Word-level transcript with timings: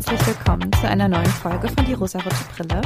herzlich 0.00 0.28
willkommen 0.28 0.72
zu 0.72 0.88
einer 0.88 1.08
neuen 1.08 1.26
Folge 1.26 1.68
von 1.68 1.84
Die 1.84 1.92
rosarote 1.92 2.34
Brille. 2.56 2.80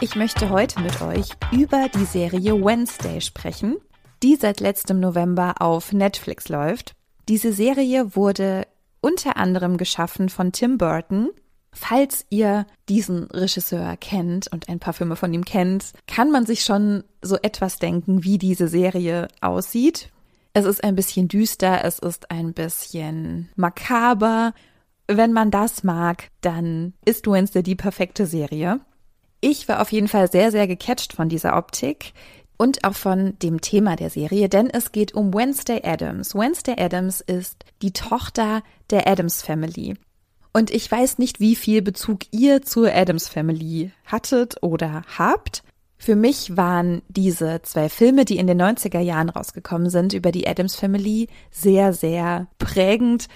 Ich 0.00 0.16
möchte 0.16 0.48
heute 0.48 0.80
mit 0.80 1.02
euch 1.02 1.28
über 1.52 1.90
die 1.94 2.06
Serie 2.06 2.54
Wednesday 2.64 3.20
sprechen, 3.20 3.76
die 4.22 4.34
seit 4.36 4.60
letztem 4.60 4.98
November 4.98 5.56
auf 5.60 5.92
Netflix 5.92 6.48
läuft. 6.48 6.94
Diese 7.28 7.52
Serie 7.52 8.16
wurde 8.16 8.66
unter 9.02 9.36
anderem 9.36 9.76
geschaffen 9.76 10.30
von 10.30 10.52
Tim 10.52 10.78
Burton. 10.78 11.28
Falls 11.70 12.24
ihr 12.30 12.66
diesen 12.88 13.24
Regisseur 13.24 13.98
kennt 13.98 14.50
und 14.50 14.70
ein 14.70 14.78
paar 14.78 14.94
Filme 14.94 15.16
von 15.16 15.34
ihm 15.34 15.44
kennt, 15.44 15.92
kann 16.06 16.30
man 16.30 16.46
sich 16.46 16.62
schon 16.62 17.04
so 17.20 17.36
etwas 17.36 17.78
denken, 17.78 18.24
wie 18.24 18.38
diese 18.38 18.68
Serie 18.68 19.28
aussieht. 19.42 20.08
Es 20.54 20.64
ist 20.64 20.82
ein 20.82 20.96
bisschen 20.96 21.28
düster, 21.28 21.84
es 21.84 21.98
ist 21.98 22.30
ein 22.30 22.54
bisschen 22.54 23.50
makaber. 23.54 24.54
Wenn 25.10 25.32
man 25.32 25.50
das 25.50 25.84
mag, 25.84 26.28
dann 26.42 26.92
ist 27.06 27.26
Wednesday 27.26 27.62
die 27.62 27.74
perfekte 27.74 28.26
Serie. 28.26 28.80
Ich 29.40 29.66
war 29.66 29.80
auf 29.80 29.90
jeden 29.90 30.08
Fall 30.08 30.30
sehr, 30.30 30.50
sehr 30.50 30.66
gecatcht 30.66 31.14
von 31.14 31.30
dieser 31.30 31.56
Optik 31.56 32.12
und 32.58 32.84
auch 32.84 32.94
von 32.94 33.38
dem 33.38 33.62
Thema 33.62 33.96
der 33.96 34.10
Serie, 34.10 34.50
denn 34.50 34.68
es 34.68 34.92
geht 34.92 35.14
um 35.14 35.32
Wednesday 35.32 35.80
Adams. 35.82 36.34
Wednesday 36.34 36.74
Adams 36.78 37.22
ist 37.22 37.64
die 37.80 37.92
Tochter 37.92 38.62
der 38.90 39.08
Adams 39.08 39.40
Family. 39.40 39.94
Und 40.52 40.70
ich 40.70 40.90
weiß 40.90 41.18
nicht, 41.18 41.40
wie 41.40 41.56
viel 41.56 41.80
Bezug 41.80 42.20
ihr 42.30 42.62
zur 42.62 42.92
Adams 42.94 43.28
Family 43.28 43.92
hattet 44.04 44.62
oder 44.62 45.02
habt. 45.16 45.62
Für 45.98 46.16
mich 46.16 46.56
waren 46.56 47.02
diese 47.08 47.62
zwei 47.62 47.88
Filme, 47.88 48.24
die 48.24 48.38
in 48.38 48.46
den 48.46 48.60
90er 48.60 49.00
Jahren 49.00 49.30
rausgekommen 49.30 49.88
sind, 49.88 50.12
über 50.12 50.32
die 50.32 50.46
Adams 50.46 50.76
Family 50.76 51.28
sehr, 51.50 51.92
sehr 51.92 52.48
prägend. 52.58 53.28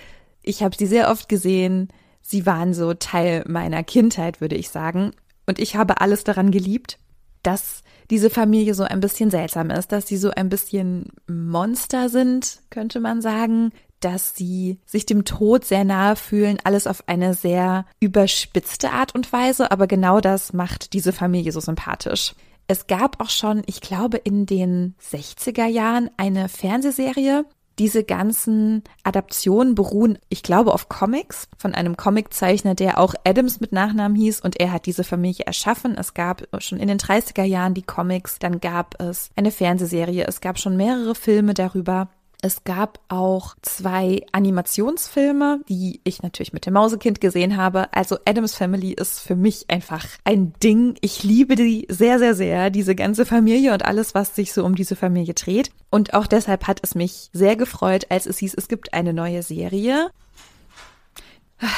Ich 0.43 0.63
habe 0.63 0.77
sie 0.77 0.87
sehr 0.87 1.11
oft 1.11 1.29
gesehen. 1.29 1.89
Sie 2.21 2.47
waren 2.47 2.75
so 2.75 2.95
Teil 2.95 3.45
meiner 3.47 3.83
Kindheit, 3.83 4.41
würde 4.41 4.57
ich 4.57 4.69
sagen. 4.71 5.13
Und 5.47 5.59
ich 5.59 5.77
habe 5.77 6.01
alles 6.01 6.25
daran 6.25 6.51
geliebt, 6.51 6.99
dass 7.43 7.83
diese 8.11 8.31
Familie 8.31 8.75
so 8.75 8.85
ein 8.85 9.01
bisschen 9.01 9.31
seltsam 9.31 9.71
ist, 9.71 9.93
dass 9.93 10.07
sie 10.07 10.17
so 10.17 10.31
ein 10.31 10.49
bisschen 10.49 11.09
Monster 11.27 12.09
sind, 12.09 12.61
könnte 12.71 13.01
man 13.01 13.21
sagen, 13.21 13.73
dass 14.01 14.35
sie 14.35 14.79
sich 14.85 15.07
dem 15.07 15.25
Tod 15.25 15.65
sehr 15.65 15.85
nahe 15.85 16.17
fühlen, 16.17 16.59
alles 16.65 16.87
auf 16.87 17.05
eine 17.09 17.35
sehr 17.35 17.87
überspitzte 18.01 18.91
Art 18.91 19.15
und 19.15 19.33
Weise, 19.33 19.71
aber 19.71 19.87
genau 19.87 20.21
das 20.21 20.53
macht 20.53 20.93
diese 20.93 21.13
Familie 21.13 21.53
so 21.53 21.61
sympathisch. 21.61 22.35
Es 22.67 22.87
gab 22.87 23.21
auch 23.21 23.31
schon, 23.31 23.63
ich 23.67 23.81
glaube, 23.81 24.17
in 24.19 24.47
den 24.47 24.95
60er 25.11 25.67
Jahren 25.67 26.11
eine 26.17 26.49
Fernsehserie. 26.49 27.45
Diese 27.79 28.05
ganzen 28.05 28.83
Adaptionen 29.03 29.75
beruhen, 29.75 30.19
ich 30.29 30.43
glaube, 30.43 30.75
auf 30.75 30.89
Comics 30.89 31.49
von 31.57 31.75
einem 31.75 31.97
Comiczeichner, 31.97 32.75
der 32.75 32.99
auch 32.99 33.15
Adams 33.25 33.61
mit 33.61 33.73
Nachnamen 33.73 34.17
hieß 34.17 34.41
und 34.41 34.61
er 34.61 34.73
hat 34.73 34.87
diese 34.87 35.05
Familie 35.05 35.47
erschaffen. 35.47 35.97
Es 35.97 36.15
gab 36.15 36.47
schon 36.59 36.79
in 36.79 36.89
den 36.89 36.99
30er 36.99 37.45
Jahren 37.45 37.75
die 37.75 37.83
Comics, 37.83 38.39
dann 38.39 38.61
gab 38.61 39.01
es 39.01 39.31
eine 39.37 39.51
Fernsehserie, 39.51 40.27
es 40.27 40.41
gab 40.41 40.59
schon 40.59 40.77
mehrere 40.77 41.15
Filme 41.15 41.55
darüber. 41.55 42.09
Es 42.45 42.65
gab 42.65 42.99
auch 43.09 43.55
zwei 43.63 44.27
Animationsfilme, 44.33 45.61
die 45.69 46.01
ich 46.03 46.25
natürlich 46.25 46.53
mit 46.53 46.67
dem 46.67 46.75
Mausekind 46.75 47.21
gesehen 47.21 47.57
habe. 47.57 47.87
Also 47.95 48.19
Adams 48.25 48.57
Family 48.57 48.93
ist 48.93 49.21
für 49.21 49.37
mich 49.37 49.71
einfach 49.71 50.05
ein 50.25 50.53
Ding. 50.61 50.97
Ich 51.03 51.23
liebe 51.23 51.55
die 51.55 51.87
sehr, 51.89 52.19
sehr, 52.19 52.35
sehr, 52.35 52.71
diese 52.71 52.97
ganze 52.97 53.27
Familie 53.27 53.73
und 53.73 53.85
alles, 53.85 54.17
was 54.17 54.35
sich 54.35 54.53
so 54.53 54.65
um 54.65 54.75
diese 54.75 54.97
Familie 54.97 55.35
dreht. 55.35 55.71
Und 55.89 56.15
auch 56.15 56.27
deshalb 56.27 56.67
hat 56.67 56.81
es 56.83 56.97
mich 56.97 57.31
sehr 57.33 57.55
gefreut, 57.55 58.07
als 58.09 58.27
es 58.27 58.39
hieß, 58.39 58.55
es 58.55 58.67
gibt 58.67 58.93
eine 58.93 59.13
neue 59.13 59.45
Serie. 59.45 60.11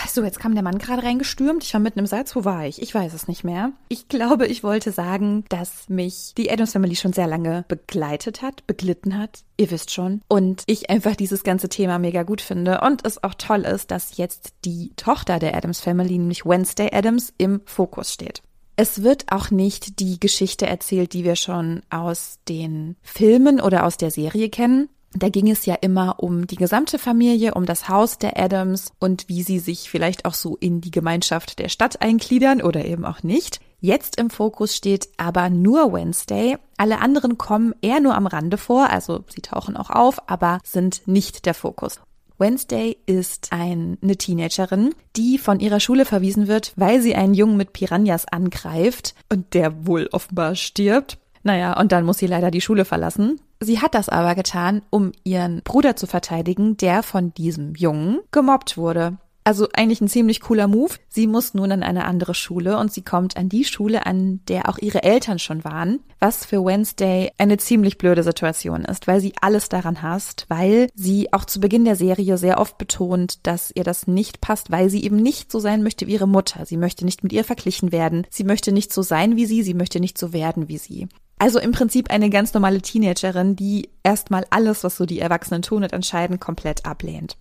So, 0.09 0.25
jetzt 0.25 0.41
kam 0.41 0.55
der 0.55 0.63
Mann 0.63 0.79
gerade 0.79 1.03
reingestürmt. 1.03 1.65
Ich 1.65 1.75
war 1.75 1.81
mitten 1.81 1.99
im 1.99 2.07
Salz. 2.07 2.35
Wo 2.35 2.45
war 2.45 2.67
ich? 2.67 2.81
Ich 2.81 2.95
weiß 2.95 3.13
es 3.13 3.29
nicht 3.29 3.45
mehr. 3.45 3.73
Ich 3.89 4.09
glaube, 4.09 4.47
ich 4.47 4.63
wollte 4.63 4.93
sagen, 4.93 5.45
dass 5.49 5.89
mich 5.89 6.33
die 6.37 6.51
Adams 6.51 6.73
Family 6.73 6.97
schon 6.97 7.13
sehr 7.13 7.27
lange 7.27 7.65
begleitet 7.69 8.41
hat, 8.43 8.67
beglitten 8.67 9.19
hat. 9.19 9.45
Ihr 9.57 9.71
wisst 9.71 9.91
schon. 9.91 10.23
Und 10.29 10.63
ich 10.67 10.89
einfach 10.89 11.17
dieses 11.17 11.43
ganze 11.43 11.69
Thema 11.69 11.99
mega 11.99 12.23
gut 12.23 12.41
finde. 12.41 12.81
Und 12.81 13.05
es 13.05 13.23
auch 13.23 13.35
toll 13.35 13.63
ist, 13.63 13.91
dass 13.91 14.17
jetzt 14.17 14.55
die 14.65 14.93
Tochter 14.97 15.39
der 15.39 15.55
Adams 15.57 15.81
Family, 15.81 16.19
nämlich 16.19 16.47
Wednesday 16.47 16.91
Adams, 16.93 17.33
im 17.37 17.61
Fokus 17.67 18.13
steht. 18.13 18.43
Es 18.77 19.03
wird 19.03 19.31
auch 19.31 19.51
nicht 19.51 20.01
die 20.01 20.19
Geschichte 20.19 20.67
erzählt, 20.67 21.13
die 21.13 21.25
wir 21.25 21.37
schon 21.37 21.83
aus 21.91 22.39
den 22.49 22.97
Filmen 23.03 23.61
oder 23.61 23.87
aus 23.87 23.97
der 23.97 24.11
Serie 24.11 24.49
kennen, 24.49 24.89
da 25.15 25.29
ging 25.29 25.51
es 25.51 25.65
ja 25.67 25.75
immer 25.75 26.17
um 26.19 26.47
die 26.47 26.57
gesamte 26.57 26.99
Familie, 26.99 27.55
um 27.55 27.67
das 27.67 27.89
Haus 27.89 28.19
der 28.19 28.39
Adams 28.39 28.93
und 28.99 29.29
wie 29.29 29.43
sie 29.43 29.59
sich 29.59 29.89
vielleicht 29.89 30.25
auch 30.25 30.35
so 30.35 30.57
in 30.57 30.81
die 30.81 30.91
Gemeinschaft 30.91 31.59
der 31.59 31.69
Stadt 31.69 32.03
eingliedern 32.03 32.61
oder 32.61 32.85
eben 32.85 33.05
auch 33.05 33.23
nicht. 33.23 33.61
Jetzt 33.81 34.19
im 34.19 34.31
Fokus 34.31 34.75
steht 34.75 35.09
aber 35.17 35.51
nur 35.51 35.93
Wednesday. 35.93 36.57
Alle 36.77 37.01
anderen 37.01 37.39
kommen 37.39 37.75
eher 37.83 38.01
nur 38.01 38.15
am 38.15 38.27
Rande 38.27 38.57
vor, 38.57 38.91
also 38.91 39.25
sie 39.29 39.43
tauchen 39.43 39.77
auch 39.77 39.91
auf, 39.91 40.29
aber 40.29 40.59
sind 40.65 41.03
nicht 41.07 41.47
der 41.47 41.55
Fokus. 41.55 42.01
Wednesday 42.39 42.97
ist 43.07 43.53
eine 43.53 44.17
Teenagerin, 44.17 44.95
die 45.17 45.39
von 45.39 45.61
ihrer 45.61 45.81
Schule 45.81 46.05
verwiesen 46.05 46.49
wird, 46.49 46.73
weil 46.77 47.01
sie 47.01 47.15
einen 47.15 47.35
Jungen 47.35 47.57
mit 47.57 47.73
Piranhas 47.73 48.27
angreift 48.27 49.15
und 49.31 49.55
der 49.55 49.87
wohl 49.87 50.09
offenbar 50.11 50.57
stirbt. 50.57 51.19
Naja, 51.45 51.79
und 51.79 51.93
dann 51.93 52.05
muss 52.05 52.19
sie 52.19 52.27
leider 52.27 52.51
die 52.51 52.63
Schule 52.63 52.85
verlassen. 52.85 53.39
Sie 53.61 53.81
hat 53.81 53.95
das 53.95 54.09
aber 54.09 54.35
getan, 54.35 54.83
um 54.91 55.13
ihren 55.25 55.63
Bruder 55.63 55.97
zu 55.97 56.07
verteidigen, 56.07 56.77
der 56.77 57.03
von 57.03 57.33
diesem 57.35 57.75
Jungen 57.75 58.21
gemobbt 58.31 58.77
wurde. 58.77 59.19
Also 59.47 59.69
eigentlich 59.75 60.01
ein 60.01 60.09
ziemlich 60.09 60.41
cooler 60.41 60.69
Move. 60.69 60.95
Sie 61.11 61.27
muss 61.27 61.53
nun 61.53 61.71
an 61.71 61.83
eine 61.83 62.07
andere 62.07 62.33
Schule 62.33 62.79
und 62.79 62.91
sie 62.91 63.03
kommt 63.03 63.37
an 63.37 63.51
die 63.51 63.65
Schule, 63.65 64.07
an 64.07 64.41
der 64.49 64.71
auch 64.71 64.79
ihre 64.79 65.03
Eltern 65.03 65.39
schon 65.39 65.65
waren, 65.65 66.01
was 66.19 66.47
für 66.47 66.65
Wednesday 66.65 67.31
eine 67.37 67.59
ziemlich 67.59 67.99
blöde 67.99 68.23
Situation 68.23 68.87
ist, 68.87 69.07
weil 69.07 69.21
sie 69.21 69.35
alles 69.43 69.69
daran 69.69 70.01
hasst, 70.01 70.47
weil 70.49 70.89
sie 70.95 71.31
auch 71.35 71.45
zu 71.45 71.61
Beginn 71.61 71.85
der 71.85 71.97
Serie 71.97 72.39
sehr 72.39 72.59
oft 72.59 72.79
betont, 72.79 73.47
dass 73.47 73.71
ihr 73.75 73.85
das 73.85 74.07
nicht 74.07 74.41
passt, 74.41 74.71
weil 74.71 74.89
sie 74.89 75.05
eben 75.05 75.17
nicht 75.17 75.53
so 75.53 75.59
sein 75.59 75.83
möchte 75.83 76.07
wie 76.07 76.15
ihre 76.15 76.29
Mutter. 76.29 76.65
Sie 76.65 76.79
möchte 76.79 77.05
nicht 77.05 77.23
mit 77.23 77.35
ihr 77.35 77.45
verglichen 77.45 77.93
werden. 77.93 78.27
Sie 78.31 78.45
möchte 78.45 78.73
nicht 78.73 78.95
so 78.95 79.03
sein 79.03 79.37
wie 79.37 79.45
sie. 79.45 79.63
Sie 79.63 79.75
möchte 79.75 80.01
nicht 80.01 80.17
so 80.17 80.33
werden 80.33 80.69
wie 80.69 80.79
sie. 80.79 81.07
Also 81.45 81.59
im 81.59 81.73
Prinzip 81.73 82.11
eine 82.11 82.31
ganz 82.31 82.55
normale 82.55 82.81
Teenagerin, 82.81 83.55
die 83.55 83.91
erstmal 84.03 84.47
alles, 84.49 84.83
was 84.83 84.97
so 84.97 85.05
die 85.05 85.21
Erwachsenen 85.21 85.61
tun 85.61 85.83
und 85.83 85.93
entscheiden, 85.93 86.41
komplett 86.41 86.87
ablehnt. 86.87 87.37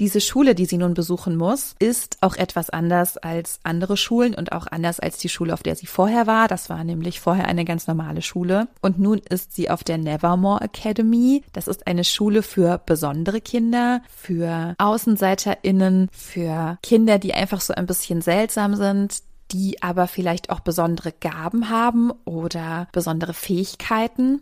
Diese 0.00 0.20
Schule, 0.20 0.56
die 0.56 0.64
sie 0.64 0.76
nun 0.76 0.94
besuchen 0.94 1.36
muss, 1.36 1.76
ist 1.78 2.16
auch 2.20 2.34
etwas 2.34 2.68
anders 2.68 3.16
als 3.16 3.60
andere 3.62 3.96
Schulen 3.96 4.34
und 4.34 4.50
auch 4.50 4.66
anders 4.66 4.98
als 4.98 5.18
die 5.18 5.28
Schule, 5.28 5.54
auf 5.54 5.62
der 5.62 5.76
sie 5.76 5.86
vorher 5.86 6.26
war. 6.26 6.48
Das 6.48 6.68
war 6.68 6.82
nämlich 6.82 7.20
vorher 7.20 7.46
eine 7.46 7.64
ganz 7.64 7.86
normale 7.86 8.22
Schule. 8.22 8.66
Und 8.82 8.98
nun 8.98 9.18
ist 9.18 9.54
sie 9.54 9.70
auf 9.70 9.84
der 9.84 9.98
Nevermore 9.98 10.62
Academy. 10.62 11.44
Das 11.52 11.68
ist 11.68 11.86
eine 11.86 12.02
Schule 12.02 12.42
für 12.42 12.82
besondere 12.84 13.40
Kinder, 13.40 14.02
für 14.08 14.74
AußenseiterInnen, 14.78 16.08
für 16.10 16.76
Kinder, 16.82 17.20
die 17.20 17.34
einfach 17.34 17.60
so 17.60 17.72
ein 17.72 17.86
bisschen 17.86 18.20
seltsam 18.20 18.74
sind, 18.74 19.22
die 19.52 19.82
aber 19.82 20.06
vielleicht 20.06 20.50
auch 20.50 20.60
besondere 20.60 21.12
Gaben 21.12 21.68
haben 21.68 22.10
oder 22.24 22.88
besondere 22.92 23.34
Fähigkeiten, 23.34 24.40